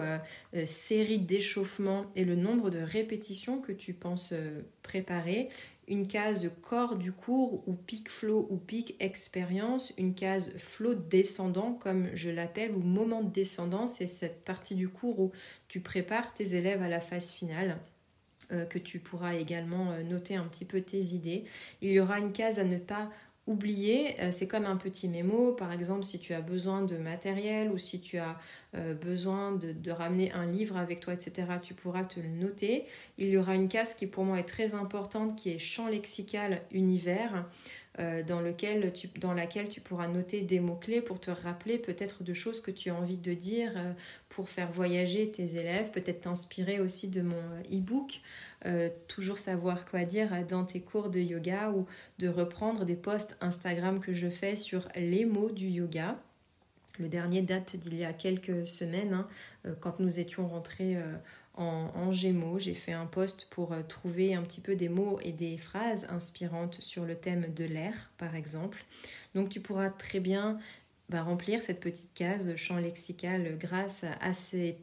série 0.66 1.18
d'échauffement 1.18 2.06
et 2.16 2.24
le 2.24 2.36
nombre 2.36 2.70
de 2.70 2.78
répétitions 2.78 3.60
que 3.60 3.72
tu 3.72 3.94
penses 3.94 4.36
préparer 4.84 5.50
une 5.92 6.08
case 6.08 6.50
corps 6.62 6.96
du 6.96 7.12
cours 7.12 7.68
ou 7.68 7.74
pic 7.74 8.10
flow 8.10 8.48
ou 8.50 8.56
pic 8.56 8.96
expérience, 9.02 9.94
une 9.98 10.16
case 10.16 10.58
flow 10.58 10.96
descendant 10.96 11.74
comme 11.74 12.08
je 12.16 12.30
l'appelle 12.30 12.72
ou 12.72 12.80
moment 12.80 13.22
descendant, 13.22 13.88
c'est 13.88 14.08
cette 14.08 14.46
partie 14.46 14.76
du 14.76 14.88
cours 14.88 15.20
où 15.20 15.32
tu 15.68 15.82
prépares 15.82 16.34
tes 16.34 16.56
élèves 16.56 16.82
à 16.82 16.88
la 16.88 17.02
phase 17.02 17.34
finale 17.34 17.78
euh, 18.54 18.66
que 18.66 18.80
tu 18.80 19.00
pourras 19.00 19.36
également 19.36 19.92
euh, 19.92 20.04
noter 20.04 20.38
un 20.38 20.46
petit 20.46 20.64
peu 20.64 20.80
tes 20.80 21.14
idées. 21.14 21.44
Il 21.82 21.92
y 21.92 22.00
aura 22.00 22.20
une 22.20 22.32
case 22.32 22.58
à 22.58 22.64
ne 22.64 22.78
pas 22.78 23.10
oublier, 23.48 24.20
euh, 24.22 24.30
c'est 24.32 24.48
comme 24.48 24.66
un 24.66 24.78
petit 24.78 25.08
mémo, 25.08 25.54
par 25.54 25.72
exemple 25.72 26.04
si 26.04 26.20
tu 26.20 26.34
as 26.34 26.42
besoin 26.42 26.84
de 26.84 26.96
matériel 26.98 27.72
ou 27.72 27.78
si 27.78 28.00
tu 28.00 28.18
as 28.18 28.40
euh, 28.76 28.94
besoin 28.94 29.52
de, 29.54 29.92
ramener 29.92 30.32
un 30.32 30.46
livre 30.46 30.78
avec 30.78 31.00
toi, 31.00 31.14
etc., 31.14 31.48
tu 31.62 31.74
pourras 31.74 32.04
te 32.04 32.20
le 32.20 32.30
noter. 32.30 32.86
Il 33.18 33.28
y 33.30 33.38
aura 33.38 33.56
une 33.56 33.68
case 33.68 33.96
qui 33.96 34.08
pour 34.08 34.24
moi 34.24 34.40
est 34.40 34.48
très 34.48 34.74
importante, 34.76 35.36
qui 35.36 35.50
est 35.50 35.60
champ 35.60 35.88
lexical 35.88 36.62
univers. 36.72 37.46
Euh, 38.00 38.24
dans, 38.24 38.40
lequel 38.40 38.94
tu, 38.94 39.10
dans 39.20 39.34
laquelle 39.34 39.68
tu 39.68 39.82
pourras 39.82 40.08
noter 40.08 40.40
des 40.42 40.62
mots-clés 40.62 41.02
pour 41.02 41.20
te 41.20 41.30
rappeler 41.30 41.78
peut-être 41.78 42.24
de 42.24 42.34
choses 42.34 42.62
que 42.62 42.72
tu 42.72 42.90
as 42.90 42.96
envie 42.96 43.18
de 43.18 43.34
dire 43.34 43.74
pour 44.30 44.48
faire 44.48 44.72
voyager 44.72 45.30
tes 45.30 45.58
élèves, 45.58 45.92
peut-être 45.92 46.22
t'inspirer 46.22 46.80
aussi 46.80 47.10
de 47.10 47.22
mon 47.22 47.42
e-book 47.70 48.22
euh, 48.68 48.90
toujours 49.08 49.40
savoir 49.40 49.86
quoi 49.86 50.06
dire 50.06 50.30
dans 50.48 50.66
tes 50.66 50.82
cours 50.82 51.10
de 51.10 51.20
yoga 51.20 51.72
ou 51.72 51.88
de 52.20 52.28
reprendre 52.28 52.86
des 52.86 52.96
posts 52.96 53.36
Instagram 53.42 54.00
que 54.00 54.14
je 54.14 54.30
fais 54.30 54.56
sur 54.56 54.88
les 54.96 55.26
mots 55.26 55.50
du 55.50 55.68
yoga. 55.68 56.20
Le 57.00 57.08
dernier 57.08 57.42
date 57.42 57.76
d'il 57.78 57.98
y 57.98 58.04
a 58.04 58.14
quelques 58.14 58.68
semaines, 58.68 59.14
hein, 59.14 59.28
euh, 59.66 59.74
quand 59.80 60.00
nous 60.00 60.20
étions 60.20 60.48
rentrés 60.48 60.98
euh, 61.58 61.62
en, 61.62 62.12
Gémeaux. 62.12 62.60
J'ai 62.60 62.74
fait 62.74 62.94
un 62.94 63.06
post 63.06 63.48
pour 63.50 63.76
trouver 63.88 64.34
un 64.36 64.42
petit 64.42 64.62
peu 64.62 64.76
des 64.76 64.90
mots 64.90 65.20
et 65.24 65.32
des 65.32 65.58
phrases 65.58 66.08
inspirantes 66.10 66.78
sur 66.82 67.06
le 67.06 67.16
thème 67.16 67.54
de 67.54 67.66
l'air, 67.66 68.12
par 68.18 68.36
exemple. 68.36 68.84
Donc 69.36 69.50
tu 69.50 69.60
pourras 69.60 69.90
très 69.90 70.20
bien 70.20 70.60
bah, 71.10 71.24
remplir 71.24 71.62
cette 71.62 71.80
petite 71.80 72.14
case 72.14 72.56
champ 72.56 72.78
lexical 72.78 73.58
grâce 73.58 74.06
à 74.22 74.34
ces 74.34 74.78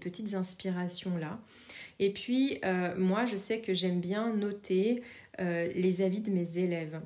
petites 0.00 0.34
inspirations-là. 0.34 1.38
Et 1.98 2.10
puis, 2.10 2.58
euh, 2.64 2.96
moi, 2.96 3.26
je 3.26 3.36
sais 3.36 3.60
que 3.60 3.74
j'aime 3.74 4.00
bien 4.00 4.34
noter 4.34 5.02
euh, 5.40 5.70
les 5.74 6.00
avis 6.00 6.20
de 6.20 6.30
mes 6.30 6.58
élèves. 6.58 7.00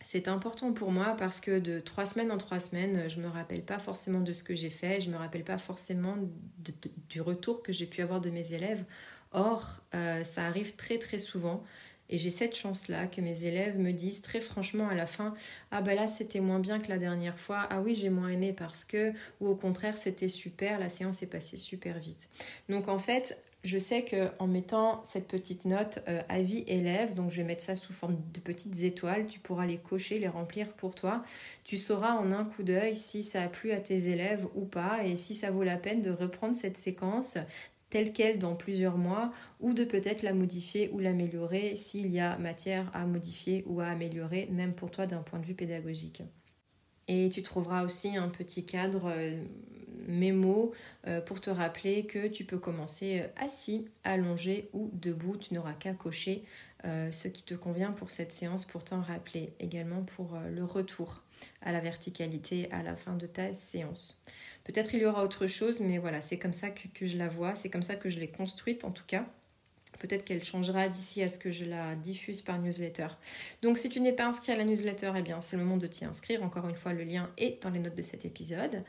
C'est 0.00 0.28
important 0.28 0.72
pour 0.72 0.92
moi 0.92 1.16
parce 1.18 1.40
que 1.40 1.58
de 1.58 1.80
trois 1.80 2.06
semaines 2.06 2.30
en 2.30 2.38
trois 2.38 2.60
semaines, 2.60 3.08
je 3.08 3.18
ne 3.18 3.24
me 3.24 3.28
rappelle 3.28 3.62
pas 3.62 3.78
forcément 3.78 4.20
de 4.20 4.32
ce 4.32 4.44
que 4.44 4.54
j'ai 4.54 4.70
fait, 4.70 5.00
je 5.00 5.08
ne 5.08 5.14
me 5.14 5.18
rappelle 5.18 5.44
pas 5.44 5.58
forcément 5.58 6.16
du 7.08 7.20
retour 7.20 7.62
que 7.62 7.72
j'ai 7.72 7.86
pu 7.86 8.00
avoir 8.00 8.20
de 8.20 8.30
mes 8.30 8.52
élèves. 8.52 8.84
Or, 9.32 9.82
euh, 9.94 10.24
ça 10.24 10.46
arrive 10.46 10.76
très 10.76 10.98
très 10.98 11.18
souvent. 11.18 11.62
Et 12.10 12.16
j'ai 12.16 12.30
cette 12.30 12.56
chance-là 12.56 13.06
que 13.06 13.20
mes 13.20 13.44
élèves 13.44 13.78
me 13.78 13.92
disent 13.92 14.22
très 14.22 14.40
franchement 14.40 14.88
à 14.88 14.94
la 14.94 15.06
fin 15.06 15.34
Ah 15.70 15.82
ben 15.82 15.94
là 15.94 16.08
c'était 16.08 16.40
moins 16.40 16.58
bien 16.58 16.78
que 16.78 16.88
la 16.88 16.96
dernière 16.96 17.38
fois, 17.38 17.66
ah 17.70 17.82
oui 17.82 17.94
j'ai 17.94 18.08
moins 18.08 18.28
aimé 18.28 18.54
parce 18.56 18.84
que, 18.84 19.12
ou 19.40 19.48
au 19.48 19.54
contraire 19.54 19.98
c'était 19.98 20.28
super, 20.28 20.78
la 20.78 20.88
séance 20.88 21.22
est 21.22 21.26
passée 21.30 21.58
super 21.58 21.98
vite. 21.98 22.28
Donc 22.70 22.88
en 22.88 22.98
fait, 22.98 23.42
je 23.68 23.78
sais 23.78 24.04
qu'en 24.04 24.46
mettant 24.46 25.02
cette 25.04 25.28
petite 25.28 25.66
note 25.66 26.00
euh, 26.08 26.22
avis 26.28 26.64
élève, 26.66 27.12
donc 27.12 27.30
je 27.30 27.36
vais 27.36 27.44
mettre 27.44 27.62
ça 27.62 27.76
sous 27.76 27.92
forme 27.92 28.16
de 28.32 28.40
petites 28.40 28.82
étoiles, 28.82 29.26
tu 29.26 29.38
pourras 29.38 29.66
les 29.66 29.76
cocher, 29.76 30.18
les 30.18 30.28
remplir 30.28 30.72
pour 30.72 30.94
toi. 30.94 31.22
Tu 31.64 31.76
sauras 31.76 32.14
en 32.14 32.32
un 32.32 32.46
coup 32.46 32.62
d'œil 32.62 32.96
si 32.96 33.22
ça 33.22 33.42
a 33.42 33.48
plu 33.48 33.72
à 33.72 33.80
tes 33.80 34.08
élèves 34.08 34.46
ou 34.54 34.64
pas 34.64 35.04
et 35.04 35.16
si 35.16 35.34
ça 35.34 35.50
vaut 35.50 35.64
la 35.64 35.76
peine 35.76 36.00
de 36.00 36.10
reprendre 36.10 36.56
cette 36.56 36.78
séquence 36.78 37.36
telle 37.90 38.12
qu'elle 38.12 38.38
dans 38.38 38.54
plusieurs 38.54 38.96
mois 38.96 39.32
ou 39.60 39.74
de 39.74 39.84
peut-être 39.84 40.22
la 40.22 40.32
modifier 40.32 40.90
ou 40.92 40.98
l'améliorer 40.98 41.76
s'il 41.76 42.10
y 42.10 42.20
a 42.20 42.38
matière 42.38 42.90
à 42.94 43.04
modifier 43.04 43.64
ou 43.66 43.80
à 43.80 43.86
améliorer, 43.86 44.48
même 44.50 44.72
pour 44.72 44.90
toi 44.90 45.06
d'un 45.06 45.22
point 45.22 45.38
de 45.38 45.46
vue 45.46 45.54
pédagogique. 45.54 46.22
Et 47.06 47.28
tu 47.28 47.42
trouveras 47.42 47.84
aussi 47.84 48.16
un 48.16 48.28
petit 48.28 48.64
cadre 48.64 49.10
euh, 49.14 49.42
mémo 50.06 50.72
euh, 51.06 51.20
pour 51.20 51.40
te 51.40 51.50
rappeler 51.50 52.06
que 52.06 52.28
tu 52.28 52.44
peux 52.44 52.58
commencer 52.58 53.20
euh, 53.20 53.44
assis, 53.44 53.86
allongé 54.04 54.68
ou 54.72 54.90
debout. 54.92 55.36
Tu 55.36 55.54
n'auras 55.54 55.74
qu'à 55.74 55.92
cocher 55.92 56.44
euh, 56.84 57.10
ce 57.12 57.28
qui 57.28 57.42
te 57.42 57.54
convient 57.54 57.92
pour 57.92 58.10
cette 58.10 58.32
séance 58.32 58.64
pour 58.64 58.84
t'en 58.84 59.00
rappeler. 59.00 59.52
Également 59.60 60.02
pour 60.02 60.38
le 60.54 60.64
retour 60.64 61.22
à 61.62 61.72
la 61.72 61.80
verticalité 61.80 62.68
à 62.72 62.82
la 62.82 62.96
fin 62.96 63.14
de 63.14 63.26
ta 63.26 63.54
séance. 63.54 64.20
Peut-être 64.64 64.94
il 64.94 65.00
y 65.00 65.06
aura 65.06 65.24
autre 65.24 65.46
chose, 65.46 65.80
mais 65.80 65.98
voilà, 65.98 66.20
c'est 66.20 66.38
comme 66.38 66.52
ça 66.52 66.68
que, 66.70 67.06
je 67.06 67.16
la 67.16 67.28
vois, 67.28 67.54
c'est 67.54 67.70
comme 67.70 67.82
ça 67.82 67.96
que 67.96 68.10
je 68.10 68.20
l'ai 68.20 68.28
construite 68.28 68.84
en 68.84 68.90
tout 68.90 69.04
cas. 69.06 69.24
Peut-être 69.98 70.24
qu'elle 70.24 70.44
changera 70.44 70.88
d'ici 70.88 71.22
à 71.22 71.28
ce 71.28 71.38
que 71.38 71.50
je 71.50 71.64
la 71.64 71.96
diffuse 71.96 72.42
par 72.42 72.58
newsletter. 72.58 73.08
Donc 73.62 73.78
si 73.78 73.88
tu 73.88 74.00
n'es 74.00 74.12
pas 74.12 74.26
inscrit 74.26 74.52
à 74.52 74.56
la 74.56 74.64
newsletter, 74.64 75.12
eh 75.16 75.34
c'est 75.40 75.56
le 75.56 75.64
moment 75.64 75.78
de 75.78 75.86
t'y 75.86 76.04
inscrire. 76.04 76.42
Encore 76.42 76.68
une 76.68 76.76
fois, 76.76 76.92
le 76.92 77.02
lien 77.02 77.30
est 77.38 77.62
dans 77.62 77.70
les 77.70 77.78
notes 77.78 77.96
de 77.96 78.02
cet 78.02 78.24
épisode. 78.24 78.84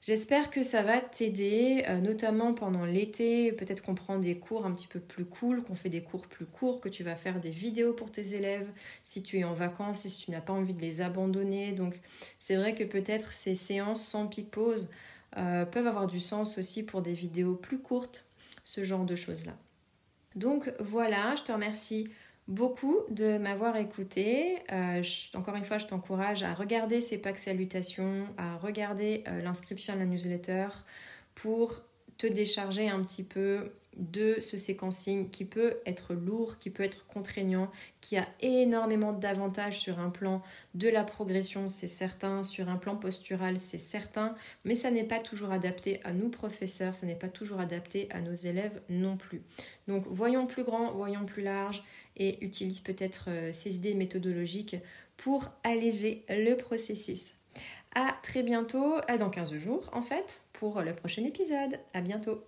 J'espère 0.00 0.50
que 0.50 0.62
ça 0.62 0.82
va 0.82 1.00
t'aider, 1.00 1.84
euh, 1.88 1.98
notamment 1.98 2.54
pendant 2.54 2.84
l'été. 2.84 3.50
Peut-être 3.52 3.82
qu'on 3.82 3.96
prend 3.96 4.18
des 4.18 4.38
cours 4.38 4.64
un 4.64 4.72
petit 4.72 4.86
peu 4.86 5.00
plus 5.00 5.24
cool, 5.24 5.64
qu'on 5.64 5.74
fait 5.74 5.88
des 5.88 6.02
cours 6.02 6.28
plus 6.28 6.46
courts, 6.46 6.80
que 6.80 6.88
tu 6.88 7.02
vas 7.02 7.16
faire 7.16 7.40
des 7.40 7.50
vidéos 7.50 7.92
pour 7.92 8.12
tes 8.12 8.36
élèves 8.36 8.70
si 9.02 9.24
tu 9.24 9.38
es 9.38 9.44
en 9.44 9.54
vacances, 9.54 10.02
si 10.02 10.24
tu 10.24 10.30
n'as 10.30 10.40
pas 10.40 10.52
envie 10.52 10.74
de 10.74 10.80
les 10.80 11.00
abandonner. 11.00 11.72
Donc 11.72 12.00
c'est 12.38 12.56
vrai 12.56 12.76
que 12.76 12.84
peut-être 12.84 13.32
ces 13.32 13.56
séances 13.56 14.04
sans 14.04 14.28
pic 14.28 14.50
pause 14.50 14.90
euh, 15.36 15.66
peuvent 15.66 15.88
avoir 15.88 16.06
du 16.06 16.20
sens 16.20 16.58
aussi 16.58 16.84
pour 16.84 17.02
des 17.02 17.12
vidéos 17.12 17.56
plus 17.56 17.78
courtes, 17.78 18.26
ce 18.64 18.84
genre 18.84 19.04
de 19.04 19.16
choses-là. 19.16 19.56
Donc 20.36 20.72
voilà, 20.78 21.34
je 21.34 21.42
te 21.42 21.50
remercie 21.50 22.08
beaucoup 22.48 22.96
de 23.10 23.36
m'avoir 23.38 23.76
écouté. 23.76 24.56
Euh, 24.72 25.02
encore 25.34 25.54
une 25.54 25.64
fois, 25.64 25.78
je 25.78 25.86
t'encourage 25.86 26.42
à 26.42 26.54
regarder 26.54 27.00
ces 27.00 27.18
packs 27.18 27.38
salutations, 27.38 28.26
à 28.38 28.56
regarder 28.56 29.22
euh, 29.28 29.42
l'inscription 29.42 29.92
à 29.92 29.96
la 29.96 30.06
newsletter 30.06 30.68
pour 31.34 31.82
te 32.16 32.26
décharger 32.26 32.88
un 32.88 33.02
petit 33.04 33.22
peu 33.22 33.70
de 33.98 34.36
ce 34.40 34.56
séquencing 34.56 35.28
qui 35.30 35.44
peut 35.44 35.74
être 35.84 36.14
lourd, 36.14 36.58
qui 36.58 36.70
peut 36.70 36.82
être 36.82 37.06
contraignant, 37.06 37.70
qui 38.00 38.16
a 38.16 38.26
énormément 38.40 39.12
d'avantages 39.12 39.78
sur 39.78 39.98
un 39.98 40.10
plan 40.10 40.42
de 40.74 40.88
la 40.88 41.04
progression, 41.04 41.68
c'est 41.68 41.88
certain, 41.88 42.42
sur 42.42 42.68
un 42.68 42.76
plan 42.76 42.96
postural, 42.96 43.58
c'est 43.58 43.78
certain, 43.78 44.34
mais 44.64 44.74
ça 44.74 44.90
n'est 44.90 45.04
pas 45.04 45.18
toujours 45.18 45.50
adapté 45.50 46.00
à 46.04 46.12
nous 46.12 46.28
professeurs, 46.28 46.94
ça 46.94 47.06
n'est 47.06 47.16
pas 47.16 47.28
toujours 47.28 47.60
adapté 47.60 48.08
à 48.10 48.20
nos 48.20 48.34
élèves 48.34 48.80
non 48.88 49.16
plus. 49.16 49.42
Donc 49.88 50.04
voyons 50.06 50.46
plus 50.46 50.64
grand, 50.64 50.92
voyons 50.92 51.24
plus 51.24 51.42
large 51.42 51.82
et 52.16 52.44
utilise 52.44 52.80
peut-être 52.80 53.26
euh, 53.28 53.52
ces 53.52 53.76
idées 53.76 53.94
méthodologiques 53.94 54.76
pour 55.16 55.52
alléger 55.64 56.24
le 56.28 56.54
processus. 56.54 57.34
À 57.94 58.14
très 58.22 58.42
bientôt, 58.42 58.96
dans 59.18 59.30
15 59.30 59.56
jours 59.56 59.90
en 59.92 60.02
fait, 60.02 60.40
pour 60.52 60.82
le 60.82 60.94
prochain 60.94 61.24
épisode. 61.24 61.80
À 61.94 62.00
bientôt. 62.00 62.47